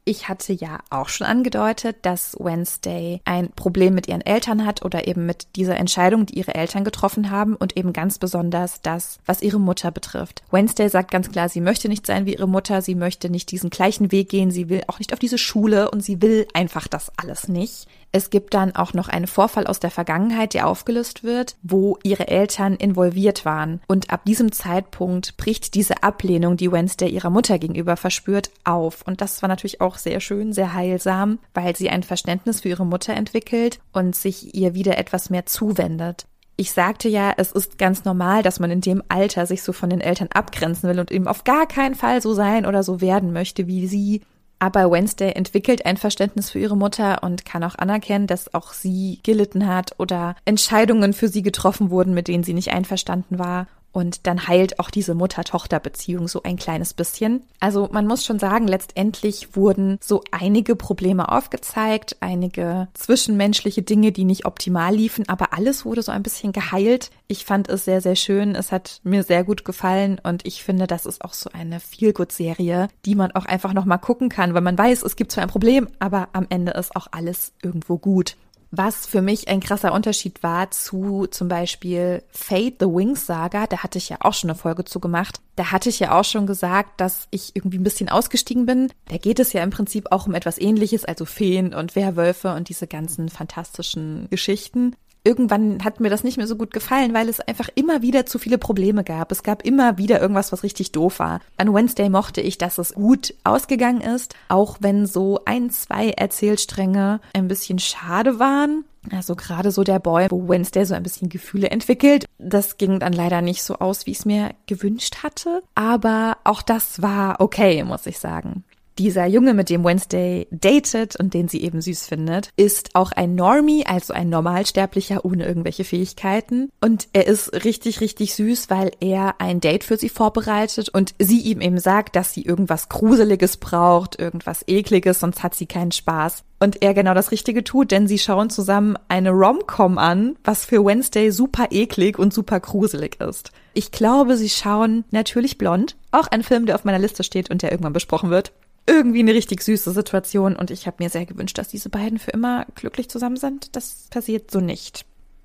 Ich 0.04 0.28
hatte 0.28 0.52
ja 0.52 0.80
auch 0.90 1.08
schon 1.08 1.28
angedeutet, 1.28 1.98
dass 2.02 2.36
Wednesday 2.40 3.20
ein 3.24 3.52
Problem 3.52 3.94
mit 3.94 4.08
ihren 4.08 4.20
Eltern 4.20 4.66
hat 4.66 4.84
oder 4.84 5.06
eben 5.06 5.26
mit 5.26 5.54
dieser 5.54 5.76
Entscheidung, 5.76 6.26
die 6.26 6.38
ihre 6.38 6.56
Eltern 6.56 6.82
getroffen 6.82 7.30
haben 7.30 7.54
und 7.54 7.76
eben 7.76 7.92
ganz 7.92 8.18
besonders 8.18 8.80
das, 8.80 9.20
was 9.26 9.42
ihre 9.42 9.60
Mutter 9.60 9.92
betrifft. 9.92 10.42
Wednesday 10.50 10.88
sagt 10.88 11.12
ganz 11.12 11.30
klar, 11.30 11.48
sie 11.48 11.60
möchte 11.60 11.88
nicht 11.88 12.04
sein 12.04 12.26
wie 12.26 12.32
ihre 12.32 12.48
Mutter, 12.48 12.82
sie 12.82 12.96
möchte 12.96 13.30
nicht 13.30 13.52
diesen 13.52 13.70
gleichen 13.70 14.10
Weg 14.10 14.28
gehen, 14.28 14.50
sie 14.50 14.68
will 14.68 14.82
auch 14.88 14.98
nicht 14.98 15.12
auf 15.12 15.20
diese 15.20 15.38
Schule 15.38 15.88
und 15.92 16.02
sie 16.02 16.20
will 16.20 16.48
einfach 16.52 16.88
das 16.88 17.12
alles 17.16 17.46
nicht. 17.46 17.86
Es 18.14 18.28
gibt 18.28 18.52
dann 18.52 18.76
auch 18.76 18.92
noch 18.92 19.08
einen 19.08 19.26
Vorfall 19.26 19.66
aus 19.66 19.80
der 19.80 19.90
Vergangenheit, 19.90 20.52
der 20.52 20.68
aufgelöst 20.68 21.24
wird, 21.24 21.56
wo 21.62 21.98
ihre 22.02 22.28
Eltern 22.28 22.74
involviert 22.76 23.46
waren. 23.46 23.80
Und 23.88 24.10
ab 24.10 24.26
diesem 24.26 24.52
Zeitpunkt 24.52 25.38
bricht 25.38 25.74
diese 25.74 26.02
Ablehnung, 26.02 26.58
die 26.58 26.70
Wednesday 26.70 27.08
ihrer 27.08 27.30
Mutter 27.30 27.58
gegenüber 27.58 27.96
verspürt, 27.96 28.50
auf. 28.64 29.00
Und 29.06 29.22
das 29.22 29.40
war 29.40 29.48
natürlich 29.48 29.80
auch 29.80 29.96
sehr 29.96 30.20
schön, 30.20 30.52
sehr 30.52 30.74
heilsam, 30.74 31.38
weil 31.54 31.74
sie 31.74 31.88
ein 31.88 32.02
Verständnis 32.02 32.60
für 32.60 32.68
ihre 32.68 32.84
Mutter 32.84 33.14
entwickelt 33.14 33.80
und 33.94 34.14
sich 34.14 34.54
ihr 34.54 34.74
wieder 34.74 34.98
etwas 34.98 35.30
mehr 35.30 35.46
zuwendet. 35.46 36.26
Ich 36.56 36.72
sagte 36.72 37.08
ja, 37.08 37.32
es 37.38 37.50
ist 37.50 37.78
ganz 37.78 38.04
normal, 38.04 38.42
dass 38.42 38.60
man 38.60 38.70
in 38.70 38.82
dem 38.82 39.02
Alter 39.08 39.46
sich 39.46 39.62
so 39.62 39.72
von 39.72 39.88
den 39.88 40.02
Eltern 40.02 40.28
abgrenzen 40.34 40.88
will 40.88 41.00
und 41.00 41.10
eben 41.10 41.26
auf 41.26 41.44
gar 41.44 41.66
keinen 41.66 41.94
Fall 41.94 42.20
so 42.20 42.34
sein 42.34 42.66
oder 42.66 42.82
so 42.82 43.00
werden 43.00 43.32
möchte 43.32 43.66
wie 43.66 43.86
sie. 43.86 44.20
Aber 44.62 44.92
Wednesday 44.92 45.32
entwickelt 45.32 45.86
ein 45.86 45.96
Verständnis 45.96 46.50
für 46.50 46.60
ihre 46.60 46.76
Mutter 46.76 47.24
und 47.24 47.44
kann 47.44 47.64
auch 47.64 47.74
anerkennen, 47.74 48.28
dass 48.28 48.54
auch 48.54 48.74
sie 48.74 49.18
gelitten 49.24 49.66
hat 49.66 49.98
oder 49.98 50.36
Entscheidungen 50.44 51.14
für 51.14 51.26
sie 51.26 51.42
getroffen 51.42 51.90
wurden, 51.90 52.14
mit 52.14 52.28
denen 52.28 52.44
sie 52.44 52.54
nicht 52.54 52.70
einverstanden 52.72 53.40
war. 53.40 53.66
Und 53.92 54.26
dann 54.26 54.48
heilt 54.48 54.80
auch 54.80 54.90
diese 54.90 55.14
Mutter-Tochter-Beziehung 55.14 56.26
so 56.26 56.42
ein 56.42 56.56
kleines 56.56 56.94
bisschen. 56.94 57.42
Also 57.60 57.88
man 57.92 58.06
muss 58.06 58.24
schon 58.24 58.38
sagen, 58.38 58.66
letztendlich 58.66 59.54
wurden 59.54 59.98
so 60.00 60.24
einige 60.30 60.76
Probleme 60.76 61.30
aufgezeigt, 61.30 62.16
einige 62.20 62.88
zwischenmenschliche 62.94 63.82
Dinge, 63.82 64.10
die 64.10 64.24
nicht 64.24 64.46
optimal 64.46 64.94
liefen, 64.94 65.28
aber 65.28 65.52
alles 65.52 65.84
wurde 65.84 66.02
so 66.02 66.10
ein 66.10 66.22
bisschen 66.22 66.52
geheilt. 66.52 67.10
Ich 67.28 67.44
fand 67.44 67.68
es 67.68 67.84
sehr, 67.84 68.00
sehr 68.00 68.16
schön. 68.16 68.54
Es 68.54 68.72
hat 68.72 69.00
mir 69.04 69.22
sehr 69.22 69.44
gut 69.44 69.64
gefallen 69.64 70.18
und 70.22 70.46
ich 70.46 70.62
finde, 70.62 70.86
das 70.86 71.04
ist 71.04 71.22
auch 71.22 71.34
so 71.34 71.50
eine 71.52 71.78
Feel-Good-Serie, 71.78 72.88
die 73.04 73.14
man 73.14 73.32
auch 73.32 73.44
einfach 73.44 73.74
nochmal 73.74 73.98
gucken 73.98 74.30
kann, 74.30 74.54
weil 74.54 74.62
man 74.62 74.78
weiß, 74.78 75.02
es 75.02 75.16
gibt 75.16 75.32
zwar 75.32 75.42
ein 75.42 75.50
Problem, 75.50 75.88
aber 75.98 76.30
am 76.32 76.46
Ende 76.48 76.72
ist 76.72 76.96
auch 76.96 77.08
alles 77.10 77.52
irgendwo 77.62 77.98
gut. 77.98 78.36
Was 78.74 79.06
für 79.06 79.20
mich 79.20 79.48
ein 79.48 79.60
krasser 79.60 79.92
Unterschied 79.92 80.42
war 80.42 80.70
zu 80.70 81.26
zum 81.26 81.46
Beispiel 81.46 82.22
Fate 82.30 82.76
the 82.80 82.86
Wings 82.86 83.26
Saga, 83.26 83.66
da 83.66 83.82
hatte 83.82 83.98
ich 83.98 84.08
ja 84.08 84.16
auch 84.20 84.32
schon 84.32 84.48
eine 84.48 84.58
Folge 84.58 84.86
zu 84.86 84.98
gemacht. 84.98 85.42
Da 85.56 85.72
hatte 85.72 85.90
ich 85.90 86.00
ja 86.00 86.18
auch 86.18 86.24
schon 86.24 86.46
gesagt, 86.46 86.98
dass 86.98 87.28
ich 87.30 87.54
irgendwie 87.54 87.76
ein 87.76 87.82
bisschen 87.82 88.08
ausgestiegen 88.08 88.64
bin. 88.64 88.90
Da 89.10 89.18
geht 89.18 89.40
es 89.40 89.52
ja 89.52 89.62
im 89.62 89.68
Prinzip 89.68 90.10
auch 90.10 90.26
um 90.26 90.34
etwas 90.34 90.58
ähnliches, 90.58 91.04
also 91.04 91.26
Feen 91.26 91.74
und 91.74 91.94
Werwölfe 91.96 92.54
und 92.54 92.70
diese 92.70 92.86
ganzen 92.86 93.28
fantastischen 93.28 94.26
Geschichten 94.30 94.96
irgendwann 95.24 95.84
hat 95.84 96.00
mir 96.00 96.10
das 96.10 96.24
nicht 96.24 96.36
mehr 96.36 96.46
so 96.46 96.56
gut 96.56 96.72
gefallen, 96.72 97.14
weil 97.14 97.28
es 97.28 97.40
einfach 97.40 97.68
immer 97.74 98.02
wieder 98.02 98.26
zu 98.26 98.38
viele 98.38 98.58
Probleme 98.58 99.04
gab. 99.04 99.32
Es 99.32 99.42
gab 99.42 99.64
immer 99.64 99.98
wieder 99.98 100.20
irgendwas, 100.20 100.52
was 100.52 100.62
richtig 100.62 100.92
doof 100.92 101.18
war. 101.18 101.40
An 101.56 101.72
Wednesday 101.72 102.08
mochte 102.08 102.40
ich, 102.40 102.58
dass 102.58 102.78
es 102.78 102.94
gut 102.94 103.34
ausgegangen 103.44 104.00
ist, 104.00 104.34
auch 104.48 104.78
wenn 104.80 105.06
so 105.06 105.40
ein, 105.44 105.70
zwei 105.70 106.10
Erzählstränge 106.10 107.20
ein 107.34 107.48
bisschen 107.48 107.78
schade 107.78 108.38
waren. 108.38 108.84
Also 109.10 109.34
gerade 109.34 109.72
so 109.72 109.82
der 109.82 109.98
Boy, 109.98 110.28
wo 110.30 110.48
Wednesday 110.48 110.84
so 110.84 110.94
ein 110.94 111.02
bisschen 111.02 111.28
Gefühle 111.28 111.70
entwickelt. 111.70 112.26
Das 112.38 112.78
ging 112.78 113.00
dann 113.00 113.12
leider 113.12 113.42
nicht 113.42 113.62
so 113.62 113.76
aus, 113.76 114.06
wie 114.06 114.12
ich 114.12 114.20
es 114.20 114.24
mir 114.24 114.50
gewünscht 114.66 115.22
hatte. 115.22 115.62
Aber 115.74 116.36
auch 116.44 116.62
das 116.62 117.02
war 117.02 117.40
okay, 117.40 117.82
muss 117.82 118.06
ich 118.06 118.18
sagen. 118.20 118.64
Dieser 118.98 119.24
Junge, 119.24 119.54
mit 119.54 119.70
dem 119.70 119.84
Wednesday 119.84 120.46
datet 120.50 121.16
und 121.16 121.32
den 121.32 121.48
sie 121.48 121.62
eben 121.62 121.80
süß 121.80 122.06
findet, 122.06 122.50
ist 122.56 122.90
auch 122.94 123.12
ein 123.12 123.34
Normie, 123.34 123.86
also 123.86 124.12
ein 124.12 124.28
Normalsterblicher 124.28 125.24
ohne 125.24 125.46
irgendwelche 125.46 125.84
Fähigkeiten. 125.84 126.68
Und 126.80 127.08
er 127.14 127.26
ist 127.26 127.64
richtig, 127.64 128.02
richtig 128.02 128.34
süß, 128.34 128.68
weil 128.68 128.90
er 129.00 129.40
ein 129.40 129.60
Date 129.60 129.84
für 129.84 129.96
sie 129.96 130.10
vorbereitet 130.10 130.90
und 130.90 131.14
sie 131.18 131.40
ihm 131.40 131.62
eben 131.62 131.78
sagt, 131.78 132.16
dass 132.16 132.34
sie 132.34 132.42
irgendwas 132.42 132.90
Gruseliges 132.90 133.56
braucht, 133.56 134.20
irgendwas 134.20 134.62
Ekliges, 134.66 135.20
sonst 135.20 135.42
hat 135.42 135.54
sie 135.54 135.66
keinen 135.66 135.92
Spaß. 135.92 136.44
Und 136.60 136.82
er 136.82 136.92
genau 136.92 137.14
das 137.14 137.32
Richtige 137.32 137.64
tut, 137.64 137.90
denn 137.90 138.06
sie 138.06 138.18
schauen 138.18 138.50
zusammen 138.50 138.96
eine 139.08 139.30
Rom-Com 139.30 139.96
an, 139.96 140.36
was 140.44 140.66
für 140.66 140.84
Wednesday 140.84 141.30
super 141.32 141.68
eklig 141.70 142.18
und 142.18 142.34
super 142.34 142.60
gruselig 142.60 143.20
ist. 143.20 143.52
Ich 143.72 143.90
glaube, 143.90 144.36
sie 144.36 144.50
schauen 144.50 145.04
natürlich 145.10 145.56
blond, 145.56 145.96
auch 146.10 146.28
ein 146.28 146.42
Film, 146.42 146.66
der 146.66 146.74
auf 146.74 146.84
meiner 146.84 146.98
Liste 146.98 147.24
steht 147.24 147.50
und 147.50 147.62
der 147.62 147.72
irgendwann 147.72 147.94
besprochen 147.94 148.30
wird 148.30 148.52
irgendwie 148.86 149.20
eine 149.20 149.34
richtig 149.34 149.62
süße 149.62 149.92
Situation 149.92 150.56
und 150.56 150.70
ich 150.70 150.86
habe 150.86 151.02
mir 151.02 151.10
sehr 151.10 151.26
gewünscht, 151.26 151.58
dass 151.58 151.68
diese 151.68 151.88
beiden 151.88 152.18
für 152.18 152.32
immer 152.32 152.66
glücklich 152.74 153.08
zusammen 153.08 153.36
sind. 153.36 153.76
Das 153.76 154.08
passiert 154.10 154.50
so 154.50 154.60
nicht. 154.60 155.04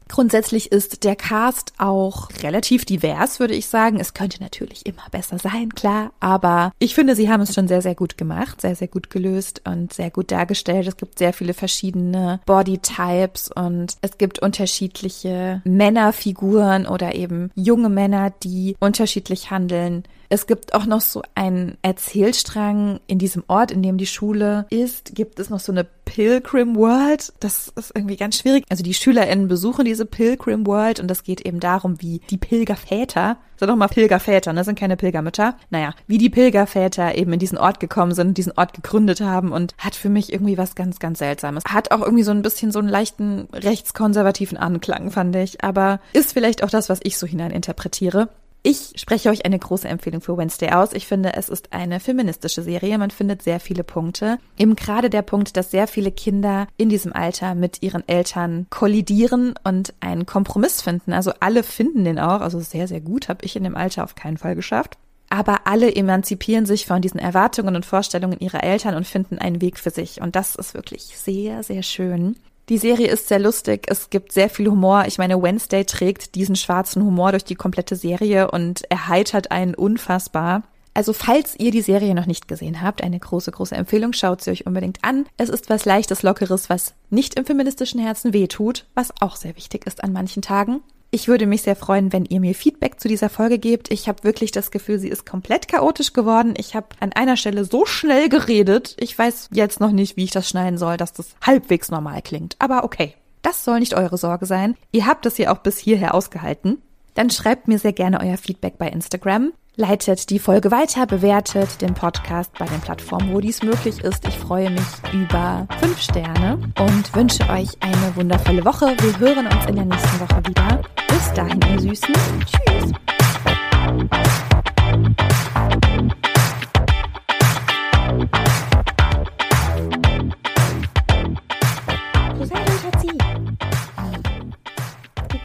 Grundsätzlich 0.09 0.71
ist 0.71 1.03
der 1.03 1.15
Cast 1.15 1.73
auch 1.77 2.29
relativ 2.41 2.85
divers, 2.85 3.39
würde 3.39 3.55
ich 3.55 3.67
sagen. 3.67 3.99
Es 3.99 4.13
könnte 4.13 4.41
natürlich 4.41 4.85
immer 4.85 5.03
besser 5.11 5.37
sein, 5.37 5.73
klar, 5.75 6.11
aber 6.19 6.71
ich 6.79 6.95
finde, 6.95 7.15
sie 7.15 7.29
haben 7.29 7.41
es 7.41 7.53
schon 7.53 7.67
sehr, 7.67 7.81
sehr 7.81 7.95
gut 7.95 8.17
gemacht, 8.17 8.61
sehr, 8.61 8.75
sehr 8.75 8.87
gut 8.87 9.09
gelöst 9.09 9.61
und 9.65 9.93
sehr 9.93 10.09
gut 10.09 10.31
dargestellt. 10.31 10.87
Es 10.87 10.97
gibt 10.97 11.19
sehr 11.19 11.33
viele 11.33 11.53
verschiedene 11.53 12.39
Bodytypes 12.45 13.51
und 13.53 13.97
es 14.01 14.17
gibt 14.17 14.39
unterschiedliche 14.39 15.61
Männerfiguren 15.65 16.87
oder 16.87 17.15
eben 17.15 17.51
junge 17.55 17.89
Männer, 17.89 18.31
die 18.43 18.75
unterschiedlich 18.79 19.51
handeln. 19.51 20.03
Es 20.29 20.45
gibt 20.45 20.73
auch 20.73 20.85
noch 20.85 21.01
so 21.01 21.21
einen 21.35 21.77
Erzählstrang 21.81 22.99
in 23.07 23.17
diesem 23.17 23.43
Ort, 23.47 23.71
in 23.71 23.81
dem 23.81 23.97
die 23.97 24.05
Schule 24.05 24.65
ist, 24.69 25.15
gibt 25.15 25.39
es 25.39 25.49
noch 25.49 25.59
so 25.59 25.71
eine 25.71 25.85
Pilgrim 25.85 26.75
World. 26.75 27.33
Das 27.39 27.71
ist 27.75 27.91
irgendwie 27.95 28.17
ganz 28.17 28.37
schwierig. 28.37 28.63
Also 28.69 28.83
die 28.83 28.93
SchülerInnen 28.93 29.47
besuchen 29.47 29.85
diese 29.85 30.05
Pilgrim 30.05 30.65
World 30.65 30.99
und 30.99 31.09
es 31.11 31.23
geht 31.23 31.41
eben 31.41 31.59
darum, 31.59 32.01
wie 32.01 32.21
die 32.29 32.37
Pilgerväter, 32.37 33.37
sind 33.57 33.69
doch 33.69 33.75
mal 33.75 33.87
Pilgerväter, 33.87 34.53
ne, 34.53 34.63
sind 34.63 34.77
keine 34.77 34.97
Pilgermütter. 34.97 35.55
Naja, 35.69 35.93
wie 36.07 36.17
die 36.17 36.29
Pilgerväter 36.29 37.15
eben 37.15 37.33
in 37.33 37.39
diesen 37.39 37.57
Ort 37.57 37.79
gekommen 37.79 38.13
sind, 38.13 38.37
diesen 38.37 38.53
Ort 38.55 38.73
gegründet 38.73 39.21
haben 39.21 39.51
und 39.51 39.75
hat 39.77 39.95
für 39.95 40.09
mich 40.09 40.31
irgendwie 40.31 40.57
was 40.57 40.75
ganz, 40.75 40.99
ganz 40.99 41.19
Seltsames. 41.19 41.63
Hat 41.67 41.91
auch 41.91 42.01
irgendwie 42.01 42.23
so 42.23 42.31
ein 42.31 42.41
bisschen 42.41 42.71
so 42.71 42.79
einen 42.79 42.89
leichten 42.89 43.47
rechtskonservativen 43.53 44.57
Anklang, 44.57 45.11
fand 45.11 45.35
ich. 45.35 45.63
Aber 45.63 45.99
ist 46.13 46.33
vielleicht 46.33 46.63
auch 46.63 46.69
das, 46.69 46.89
was 46.89 46.99
ich 47.03 47.17
so 47.17 47.25
hineininterpretiere. 47.25 48.29
Ich 48.69 48.99
spreche 48.99 49.29
euch 49.29 49.45
eine 49.45 49.57
große 49.57 49.87
Empfehlung 49.87 50.19
für 50.19 50.37
Wednesday 50.37 50.71
aus. 50.71 50.91
Ich 50.91 51.07
finde, 51.07 51.37
es 51.37 51.47
ist 51.47 51.71
eine 51.71 52.01
feministische 52.01 52.61
Serie. 52.61 52.97
Man 52.97 53.11
findet 53.11 53.41
sehr 53.41 53.61
viele 53.61 53.85
Punkte. 53.85 54.39
Eben 54.57 54.75
gerade 54.75 55.09
der 55.09 55.21
Punkt, 55.21 55.55
dass 55.55 55.71
sehr 55.71 55.87
viele 55.87 56.11
Kinder 56.11 56.67
in 56.75 56.89
diesem 56.89 57.13
Alter 57.13 57.55
mit 57.55 57.81
ihren 57.81 58.05
Eltern 58.09 58.67
kollidieren 58.69 59.53
und 59.63 59.93
einen 60.01 60.25
Kompromiss 60.25 60.81
finden. 60.81 61.13
Also 61.13 61.31
alle 61.39 61.63
finden 61.63 62.03
den 62.03 62.19
auch. 62.19 62.41
Also 62.41 62.59
sehr, 62.59 62.89
sehr 62.89 62.99
gut. 62.99 63.29
Habe 63.29 63.45
ich 63.45 63.55
in 63.55 63.63
dem 63.63 63.77
Alter 63.77 64.03
auf 64.03 64.15
keinen 64.15 64.37
Fall 64.37 64.55
geschafft. 64.55 64.97
Aber 65.29 65.61
alle 65.63 65.95
emanzipieren 65.95 66.65
sich 66.65 66.85
von 66.85 67.01
diesen 67.01 67.21
Erwartungen 67.21 67.77
und 67.77 67.85
Vorstellungen 67.85 68.41
ihrer 68.41 68.65
Eltern 68.65 68.95
und 68.95 69.07
finden 69.07 69.37
einen 69.37 69.61
Weg 69.61 69.79
für 69.79 69.91
sich. 69.91 70.19
Und 70.19 70.35
das 70.35 70.55
ist 70.55 70.73
wirklich 70.73 71.03
sehr, 71.17 71.63
sehr 71.63 71.83
schön. 71.83 72.35
Die 72.69 72.77
Serie 72.77 73.07
ist 73.07 73.29
sehr 73.29 73.39
lustig. 73.39 73.85
Es 73.87 74.09
gibt 74.09 74.33
sehr 74.33 74.49
viel 74.49 74.67
Humor. 74.67 75.05
Ich 75.07 75.17
meine, 75.17 75.41
Wednesday 75.41 75.85
trägt 75.85 76.35
diesen 76.35 76.57
schwarzen 76.57 77.01
Humor 77.01 77.31
durch 77.31 77.45
die 77.45 77.55
komplette 77.55 77.95
Serie 77.95 78.51
und 78.51 78.89
erheitert 78.91 79.51
einen 79.51 79.73
unfassbar. 79.73 80.63
Also 80.93 81.13
falls 81.13 81.55
ihr 81.57 81.71
die 81.71 81.81
Serie 81.81 82.13
noch 82.13 82.25
nicht 82.25 82.49
gesehen 82.49 82.81
habt, 82.81 83.03
eine 83.03 83.19
große, 83.19 83.51
große 83.51 83.75
Empfehlung, 83.75 84.11
schaut 84.11 84.41
sie 84.41 84.51
euch 84.51 84.65
unbedingt 84.65 84.97
an. 85.03 85.27
Es 85.37 85.47
ist 85.47 85.69
was 85.69 85.85
leichtes, 85.85 86.23
lockeres, 86.23 86.69
was 86.69 86.93
nicht 87.09 87.35
im 87.35 87.45
feministischen 87.45 88.01
Herzen 88.01 88.33
wehtut, 88.33 88.85
was 88.95 89.13
auch 89.21 89.37
sehr 89.37 89.55
wichtig 89.55 89.85
ist 89.85 90.03
an 90.03 90.11
manchen 90.11 90.41
Tagen. 90.41 90.81
Ich 91.09 91.27
würde 91.27 91.45
mich 91.45 91.61
sehr 91.61 91.75
freuen, 91.75 92.11
wenn 92.11 92.25
ihr 92.25 92.39
mir 92.39 92.53
Feedback 92.53 92.99
zu 92.99 93.07
dieser 93.07 93.29
Folge 93.29 93.59
gebt. 93.59 93.91
Ich 93.91 94.09
habe 94.09 94.23
wirklich 94.23 94.51
das 94.51 94.71
Gefühl, 94.71 94.99
sie 94.99 95.07
ist 95.07 95.25
komplett 95.25 95.67
chaotisch 95.67 96.11
geworden. 96.11 96.53
Ich 96.57 96.75
habe 96.75 96.87
an 96.99 97.13
einer 97.13 97.37
Stelle 97.37 97.63
so 97.63 97.85
schnell 97.85 98.27
geredet. 98.27 98.95
Ich 98.99 99.17
weiß 99.17 99.49
jetzt 99.53 99.79
noch 99.79 99.91
nicht, 99.91 100.17
wie 100.17 100.25
ich 100.25 100.31
das 100.31 100.49
schneiden 100.49 100.77
soll, 100.77 100.97
dass 100.97 101.13
das 101.13 101.35
halbwegs 101.41 101.89
normal 101.89 102.21
klingt. 102.21 102.55
Aber 102.59 102.83
okay. 102.83 103.13
Das 103.41 103.63
soll 103.63 103.79
nicht 103.79 103.95
eure 103.95 104.17
Sorge 104.17 104.45
sein. 104.45 104.75
Ihr 104.91 105.05
habt 105.05 105.25
es 105.25 105.37
hier 105.37 105.53
auch 105.53 105.59
bis 105.59 105.77
hierher 105.77 106.13
ausgehalten. 106.13 106.81
Dann 107.13 107.29
schreibt 107.29 107.67
mir 107.69 107.79
sehr 107.79 107.93
gerne 107.93 108.19
euer 108.19 108.37
Feedback 108.37 108.77
bei 108.77 108.89
Instagram. 108.89 109.53
Leitet 109.75 110.29
die 110.31 110.39
Folge 110.39 110.71
weiter, 110.71 111.05
bewertet 111.05 111.81
den 111.81 111.93
Podcast 111.93 112.51
bei 112.57 112.65
den 112.65 112.81
Plattformen, 112.81 113.33
wo 113.33 113.39
dies 113.39 113.63
möglich 113.63 114.03
ist. 114.03 114.27
Ich 114.27 114.37
freue 114.37 114.71
mich 114.71 114.81
über 115.13 115.67
fünf 115.79 116.01
Sterne 116.01 116.59
und 116.79 117.15
wünsche 117.15 117.47
euch 117.47 117.69
eine 117.79 118.15
wundervolle 118.15 118.65
Woche. 118.65 118.95
Wir 118.99 119.19
hören 119.19 119.45
uns 119.45 119.65
in 119.67 119.75
der 119.75 119.85
nächsten 119.85 120.19
Woche 120.19 120.45
wieder. 120.47 120.81
Bis 121.17 121.33
dahin, 121.33 121.59
ihr 121.61 121.79
Süßen. 121.79 122.13
Tschüss. 122.45 122.91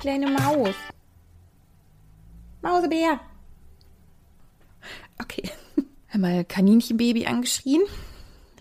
Kleine 0.01 0.27
Maus. 0.31 0.75
Mausebär. 2.61 3.19
Okay. 5.23 5.51
Einmal 6.11 6.45
Kaninchenbaby 6.45 7.25
angeschrien. 7.25 7.81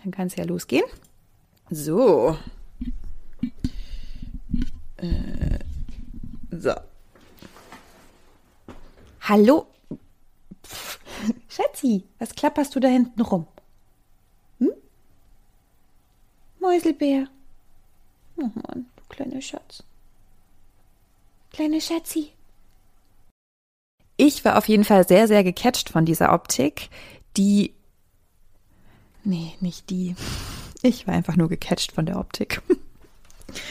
Dann 0.02 0.12
kann 0.13 0.28
es 0.28 0.38
ja 0.38 0.45
losgehen. 0.45 0.86
So. 1.69 2.38
Äh, 4.95 5.60
so. 6.52 6.71
Hallo. 9.32 9.65
Pff, 10.62 11.00
Schatzi, 11.48 12.04
was 12.20 12.36
klapperst 12.36 12.76
du 12.76 12.82
da 12.82 12.89
hinten 12.89 13.22
rum? 13.22 13.48
Hm? 14.60 14.74
Mäuselbär. 16.60 17.30
Oh 18.36 18.50
Mann, 18.56 18.88
du 18.98 19.04
kleiner 19.08 19.39
Schatz. 19.39 19.86
Kleine 21.50 21.80
Schatzi. 21.80 22.34
Ich 24.17 24.44
war 24.44 24.58
auf 24.58 24.67
jeden 24.67 24.84
Fall 24.84 25.08
sehr, 25.08 25.30
sehr 25.30 25.46
gecatcht 25.46 25.88
von 25.88 26.04
dieser 26.04 26.34
Optik, 26.34 26.89
die. 27.38 27.74
Nee, 29.24 29.56
nicht 29.62 29.89
die. 29.89 30.17
Ich 30.82 31.08
war 31.08 31.13
einfach 31.13 31.38
nur 31.38 31.48
gecatcht 31.48 31.94
von 31.94 32.06
der 32.06 32.20
Optik. 32.20 32.62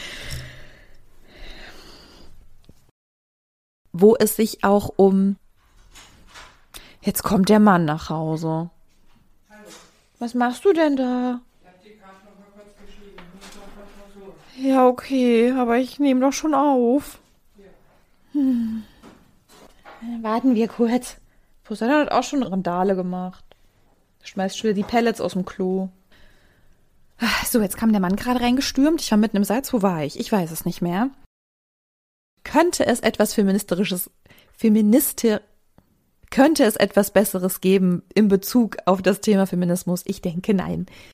Wo 3.91 4.15
es 4.15 4.35
sich 4.35 4.63
auch 4.63 4.91
um. 4.95 5.37
Jetzt 7.01 7.23
kommt 7.23 7.49
der 7.49 7.59
Mann 7.59 7.85
nach 7.85 8.09
Hause. 8.09 8.69
Was 10.19 10.33
machst 10.35 10.63
du 10.65 10.73
denn 10.73 10.95
da? 10.95 11.41
Ja, 14.57 14.87
okay, 14.87 15.51
aber 15.51 15.77
ich 15.77 15.99
nehme 15.99 16.19
doch 16.21 16.33
schon 16.33 16.53
auf. 16.53 17.17
Hm. 18.33 18.83
Warten 20.21 20.53
wir 20.53 20.67
kurz. 20.67 21.17
Poseidon 21.63 22.01
hat 22.01 22.11
auch 22.11 22.23
schon 22.23 22.43
Randale 22.43 22.95
gemacht. 22.95 23.43
Schmeißt 24.23 24.57
schon 24.57 24.69
wieder 24.69 24.75
die 24.75 24.83
Pellets 24.83 25.21
aus 25.21 25.33
dem 25.33 25.45
Klo. 25.45 25.89
Ah, 27.19 27.45
So, 27.45 27.61
jetzt 27.61 27.77
kam 27.77 27.91
der 27.91 28.01
Mann 28.01 28.15
gerade 28.15 28.41
reingestürmt. 28.41 29.01
Ich 29.01 29.09
war 29.11 29.17
mitten 29.17 29.37
im 29.37 29.43
Salz. 29.43 29.73
Wo 29.73 29.81
war 29.81 30.03
ich? 30.03 30.19
Ich 30.19 30.31
weiß 30.31 30.51
es 30.51 30.65
nicht 30.65 30.81
mehr. 30.81 31.09
Könnte 32.43 32.85
es 32.85 32.99
etwas 32.99 33.33
feministisches, 33.33 34.09
feministi, 34.55 35.37
könnte 36.31 36.63
es 36.63 36.75
etwas 36.75 37.11
Besseres 37.11 37.61
geben 37.61 38.01
in 38.15 38.27
Bezug 38.27 38.77
auf 38.85 39.01
das 39.01 39.21
Thema 39.21 39.45
Feminismus? 39.45 40.01
Ich 40.05 40.21
denke 40.21 40.53
nein. 40.53 40.87